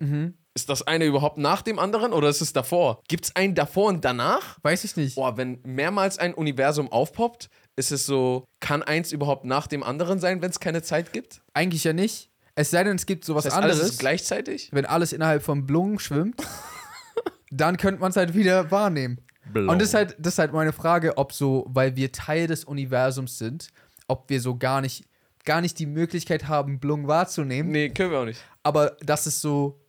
Ist 0.55 0.69
das 0.69 0.83
eine 0.85 1.05
überhaupt 1.05 1.37
nach 1.39 1.63
dem 1.63 1.79
anderen 1.79 2.13
oder 2.13 2.29
ist 2.29 2.41
es 2.41 2.53
davor? 2.53 3.01
Gibt 3.07 3.25
es 3.25 3.35
einen 3.35 3.55
davor 3.55 3.87
und 3.87 4.05
danach? 4.05 4.59
Weiß 4.61 4.83
ich 4.83 4.95
nicht. 4.95 5.15
Boah, 5.15 5.35
wenn 5.35 5.59
mehrmals 5.63 6.19
ein 6.19 6.33
Universum 6.35 6.91
aufpoppt, 6.91 7.49
ist 7.75 7.91
es 7.91 8.05
so, 8.05 8.45
kann 8.59 8.83
eins 8.83 9.11
überhaupt 9.11 9.45
nach 9.45 9.65
dem 9.65 9.81
anderen 9.81 10.19
sein, 10.19 10.43
wenn 10.43 10.51
es 10.51 10.59
keine 10.59 10.83
Zeit 10.83 11.11
gibt? 11.11 11.41
Eigentlich 11.53 11.83
ja 11.83 11.93
nicht. 11.93 12.29
Es 12.53 12.69
sei 12.69 12.83
denn, 12.83 12.95
es 12.97 13.07
gibt 13.07 13.25
sowas 13.25 13.45
Das 13.45 13.53
heißt, 13.53 13.63
anderes. 13.63 13.79
alles 13.79 13.91
ist 13.93 13.99
gleichzeitig? 13.99 14.69
wenn 14.71 14.85
alles 14.85 15.11
innerhalb 15.11 15.41
von 15.41 15.65
Blung 15.65 15.97
schwimmt, 15.97 16.39
dann 17.51 17.77
könnte 17.77 17.99
man 18.01 18.11
es 18.11 18.15
halt 18.15 18.35
wieder 18.35 18.69
wahrnehmen. 18.69 19.19
Und 19.55 19.79
das 19.79 19.89
ist, 19.89 19.93
halt, 19.95 20.15
das 20.19 20.33
ist 20.33 20.39
halt 20.39 20.53
meine 20.53 20.71
Frage, 20.71 21.17
ob 21.17 21.33
so, 21.33 21.65
weil 21.67 21.95
wir 21.95 22.11
Teil 22.11 22.45
des 22.47 22.63
Universums 22.63 23.39
sind, 23.39 23.69
ob 24.07 24.29
wir 24.29 24.39
so 24.39 24.55
gar 24.55 24.81
nicht, 24.81 25.03
gar 25.45 25.61
nicht 25.61 25.79
die 25.79 25.85
Möglichkeit 25.87 26.47
haben, 26.47 26.79
Blung 26.79 27.07
wahrzunehmen. 27.07 27.71
Nee, 27.71 27.89
können 27.89 28.11
wir 28.11 28.19
auch 28.19 28.25
nicht. 28.25 28.41
Aber 28.61 28.95
dass 29.01 29.25
es 29.25 29.41
so, 29.41 29.79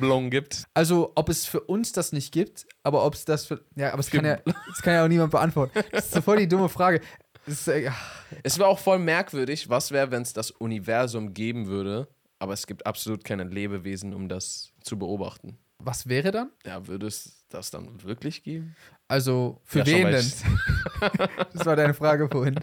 Blong 0.00 0.30
gibt. 0.30 0.64
also 0.74 1.12
ob 1.16 1.28
es 1.28 1.44
für 1.46 1.60
uns 1.60 1.92
das 1.92 2.12
nicht 2.12 2.32
gibt, 2.32 2.66
aber 2.82 3.04
ob 3.04 3.14
es 3.14 3.24
das 3.24 3.46
für, 3.46 3.64
ja, 3.74 3.92
aber 3.92 4.00
es 4.00 4.10
kann 4.10 4.24
ja, 4.24 4.36
das 4.68 4.82
kann 4.82 4.94
ja 4.94 5.04
auch 5.04 5.08
niemand 5.08 5.32
beantworten. 5.32 5.78
Das 5.92 6.06
ist 6.06 6.14
so 6.14 6.20
voll 6.22 6.38
die 6.38 6.48
dumme 6.48 6.68
Frage. 6.68 7.00
Ist, 7.46 7.68
äh, 7.68 7.90
Es 8.42 8.58
wäre 8.58 8.68
auch 8.68 8.78
voll 8.78 8.98
merkwürdig, 8.98 9.68
was 9.68 9.90
wäre, 9.90 10.10
wenn 10.10 10.22
es 10.22 10.32
das 10.32 10.50
Universum 10.50 11.32
geben 11.34 11.66
würde, 11.66 12.08
aber 12.38 12.52
es 12.52 12.66
gibt 12.66 12.86
absolut 12.86 13.24
keine 13.24 13.44
Lebewesen, 13.44 14.14
um 14.14 14.28
das 14.28 14.72
zu 14.82 14.98
beobachten. 14.98 15.58
Was 15.78 16.08
wäre 16.08 16.30
dann? 16.30 16.50
Ja, 16.64 16.86
würde 16.86 17.06
es 17.06 17.44
das 17.48 17.70
dann 17.70 18.02
wirklich 18.02 18.42
geben? 18.42 18.74
Also, 19.08 19.60
für 19.64 19.80
Ja, 19.80 19.86
wen 19.86 20.10
denn? 20.10 20.32
Das 21.52 21.66
war 21.66 21.76
deine 21.76 21.94
Frage 21.94 22.28
vorhin. 22.28 22.58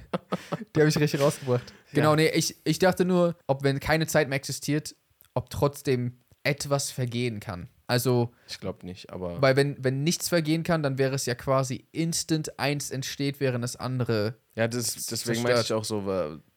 Die 0.76 0.80
habe 0.80 0.90
ich 0.90 0.98
richtig 0.98 1.22
rausgebracht. 1.22 1.74
Genau, 1.94 2.12
Ja. 2.12 2.16
nee, 2.18 2.30
ich, 2.30 2.58
ich 2.66 2.80
dachte 2.80 3.06
nur, 3.06 3.36
ob 3.48 3.64
wenn 3.64 3.80
keine 3.80 4.08
Zeit 4.08 4.28
mehr 4.28 4.36
existiert, 4.38 4.96
ob 5.36 5.50
trotzdem 5.50 6.20
etwas 6.44 6.92
vergehen 6.92 7.40
kann. 7.40 7.68
Also, 7.88 8.34
Ich 8.48 8.60
glaube 8.60 8.86
nicht, 8.86 9.12
aber 9.12 9.42
weil 9.42 9.56
wenn, 9.56 9.84
wenn 9.84 10.04
nichts 10.04 10.30
vergehen 10.30 10.64
kann, 10.64 10.84
dann 10.84 10.98
wäre 10.98 11.14
es 11.16 11.26
ja 11.26 11.36
quasi 11.36 11.88
instant 11.92 12.58
eins 12.60 12.92
entsteht, 12.92 13.40
während 13.40 13.64
das 13.64 13.76
andere. 13.76 14.36
ja, 14.56 14.68
das, 14.68 15.06
deswegen 15.08 15.44
meinte 15.44 15.62
ich 15.62 15.74
auch 15.74 15.84
so, 15.84 16.06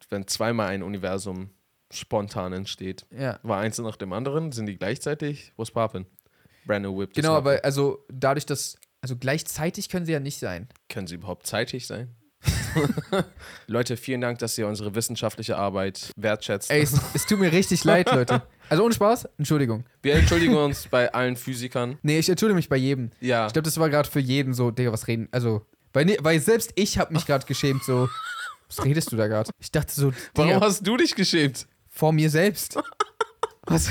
wenn 0.09 0.27
zweimal 0.29 0.69
ein 0.69 0.83
Universum 0.83 1.51
spontan 1.91 2.53
entsteht, 2.53 3.07
Ja. 3.11 3.39
war 3.43 3.59
eins 3.61 3.79
nach 3.79 3.97
dem 3.97 4.13
anderen, 4.13 4.53
sind 4.53 4.67
die 4.67 4.77
gleichzeitig? 4.77 5.53
What's 5.57 5.73
poppin'? 5.73 6.07
Brand 6.65 6.85
new 6.85 6.99
whip. 6.99 7.13
Genau, 7.15 7.35
aber 7.35 7.65
also 7.65 8.05
dadurch, 8.09 8.47
dass. 8.47 8.77
Also 9.03 9.17
gleichzeitig 9.17 9.89
können 9.89 10.05
sie 10.07 10.13
ja 10.13 10.19
nicht 10.21 10.39
sein. 10.39 10.69
Können 10.89 11.07
sie 11.07 11.15
überhaupt 11.15 11.47
zeitig 11.47 11.87
sein? 11.87 12.17
Leute, 13.67 13.97
vielen 13.97 14.21
Dank, 14.21 14.39
dass 14.39 14.57
ihr 14.59 14.67
unsere 14.69 14.95
wissenschaftliche 14.95 15.57
Arbeit 15.57 16.11
wertschätzt. 16.17 16.71
Ey, 16.71 16.83
es, 16.83 16.95
es 17.15 17.27
tut 17.27 17.39
mir 17.41 17.53
richtig 17.53 17.85
leid, 17.85 18.11
Leute. 18.13 18.43
Also 18.69 18.83
ohne 18.85 18.93
Spaß, 18.95 19.29
Entschuldigung. 19.39 19.85
Wir 20.03 20.17
entschuldigen 20.17 20.57
uns 20.57 20.89
bei 20.89 21.15
allen 21.15 21.37
Physikern. 21.37 21.99
Nee, 22.03 22.19
ich 22.19 22.29
entschuldige 22.29 22.57
mich 22.57 22.69
bei 22.69 22.75
jedem. 22.77 23.13
Ja, 23.21 23.47
Ich 23.47 23.53
glaube, 23.53 23.65
das 23.67 23.79
war 23.79 23.89
gerade 23.89 24.11
für 24.11 24.19
jeden 24.19 24.55
so, 24.55 24.73
Digga, 24.73 24.91
was 24.91 25.07
reden. 25.07 25.29
Also, 25.31 25.65
weil, 25.93 26.05
ne- 26.05 26.17
weil 26.21 26.41
selbst 26.41 26.73
ich 26.75 26.99
habe 26.99 27.15
mich 27.15 27.27
gerade 27.27 27.47
geschämt, 27.47 27.85
so. 27.85 28.09
Was 28.69 28.85
redest 28.85 29.13
du 29.13 29.17
da 29.17 29.29
gerade? 29.29 29.51
Ich 29.61 29.71
dachte 29.71 29.95
so, 29.95 30.13
warum 30.35 30.51
Digga, 30.51 30.67
hast 30.67 30.85
du 30.85 30.97
dich 30.97 31.15
geschämt? 31.15 31.69
vor 31.89 32.13
mir 32.13 32.29
selbst. 32.29 32.77
Was? 33.67 33.89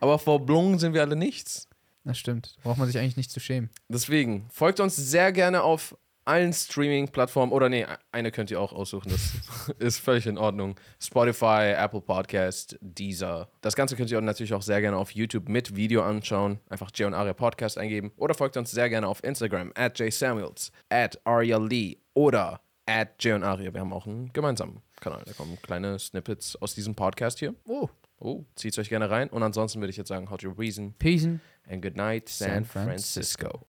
Aber 0.00 0.18
vor 0.18 0.44
Blungen 0.46 0.78
sind 0.78 0.94
wir 0.94 1.02
alle 1.02 1.14
nichts. 1.16 1.68
Das 2.04 2.16
stimmt. 2.16 2.56
Braucht 2.62 2.78
man 2.78 2.86
sich 2.86 2.96
eigentlich 2.98 3.18
nicht 3.18 3.30
zu 3.30 3.40
schämen. 3.40 3.68
Deswegen, 3.90 4.48
folgt 4.50 4.80
uns 4.80 4.96
sehr 4.96 5.32
gerne 5.32 5.62
auf 5.62 5.94
allen 6.30 6.52
Streaming-Plattformen. 6.52 7.52
Oder 7.52 7.68
nee, 7.68 7.84
eine 8.12 8.30
könnt 8.30 8.52
ihr 8.52 8.60
auch 8.60 8.72
aussuchen. 8.72 9.10
Das 9.10 9.74
ist 9.78 9.98
völlig 9.98 10.26
in 10.26 10.38
Ordnung. 10.38 10.76
Spotify, 11.00 11.74
Apple 11.76 12.00
Podcast, 12.00 12.78
Deezer. 12.80 13.48
Das 13.60 13.74
Ganze 13.74 13.96
könnt 13.96 14.10
ihr 14.12 14.20
natürlich 14.20 14.54
auch 14.54 14.62
sehr 14.62 14.80
gerne 14.80 14.96
auf 14.96 15.10
YouTube 15.10 15.48
mit 15.48 15.74
Video 15.74 16.02
anschauen. 16.02 16.60
Einfach 16.68 16.90
Jay 16.94 17.04
und 17.04 17.14
Aria 17.14 17.32
Podcast 17.32 17.78
eingeben. 17.78 18.12
Oder 18.16 18.34
folgt 18.34 18.56
uns 18.56 18.70
sehr 18.70 18.88
gerne 18.88 19.08
auf 19.08 19.24
Instagram, 19.24 19.72
at 19.74 19.98
jsamuels, 19.98 20.70
at 20.88 21.20
Aria 21.24 21.58
Lee 21.58 21.96
oder 22.14 22.60
at 22.86 23.08
Jay 23.18 23.32
und 23.32 23.42
Aria. 23.42 23.74
Wir 23.74 23.80
haben 23.80 23.92
auch 23.92 24.06
einen 24.06 24.32
gemeinsamen 24.32 24.82
Kanal. 25.00 25.22
Da 25.26 25.32
kommen 25.32 25.58
kleine 25.62 25.98
Snippets 25.98 26.54
aus 26.56 26.74
diesem 26.76 26.94
Podcast 26.94 27.40
hier. 27.40 27.54
Oh. 27.66 27.88
Oh, 28.22 28.44
zieht's 28.54 28.78
euch 28.78 28.90
gerne 28.90 29.10
rein. 29.10 29.30
Und 29.30 29.42
ansonsten 29.42 29.80
würde 29.80 29.90
ich 29.90 29.96
jetzt 29.96 30.08
sagen, 30.08 30.30
how 30.30 30.36
to 30.36 30.50
reason 30.50 30.94
Peace. 30.98 31.26
and 31.68 31.82
good 31.82 31.96
night, 31.96 32.28
San. 32.28 32.64
Francisco. 32.66 33.66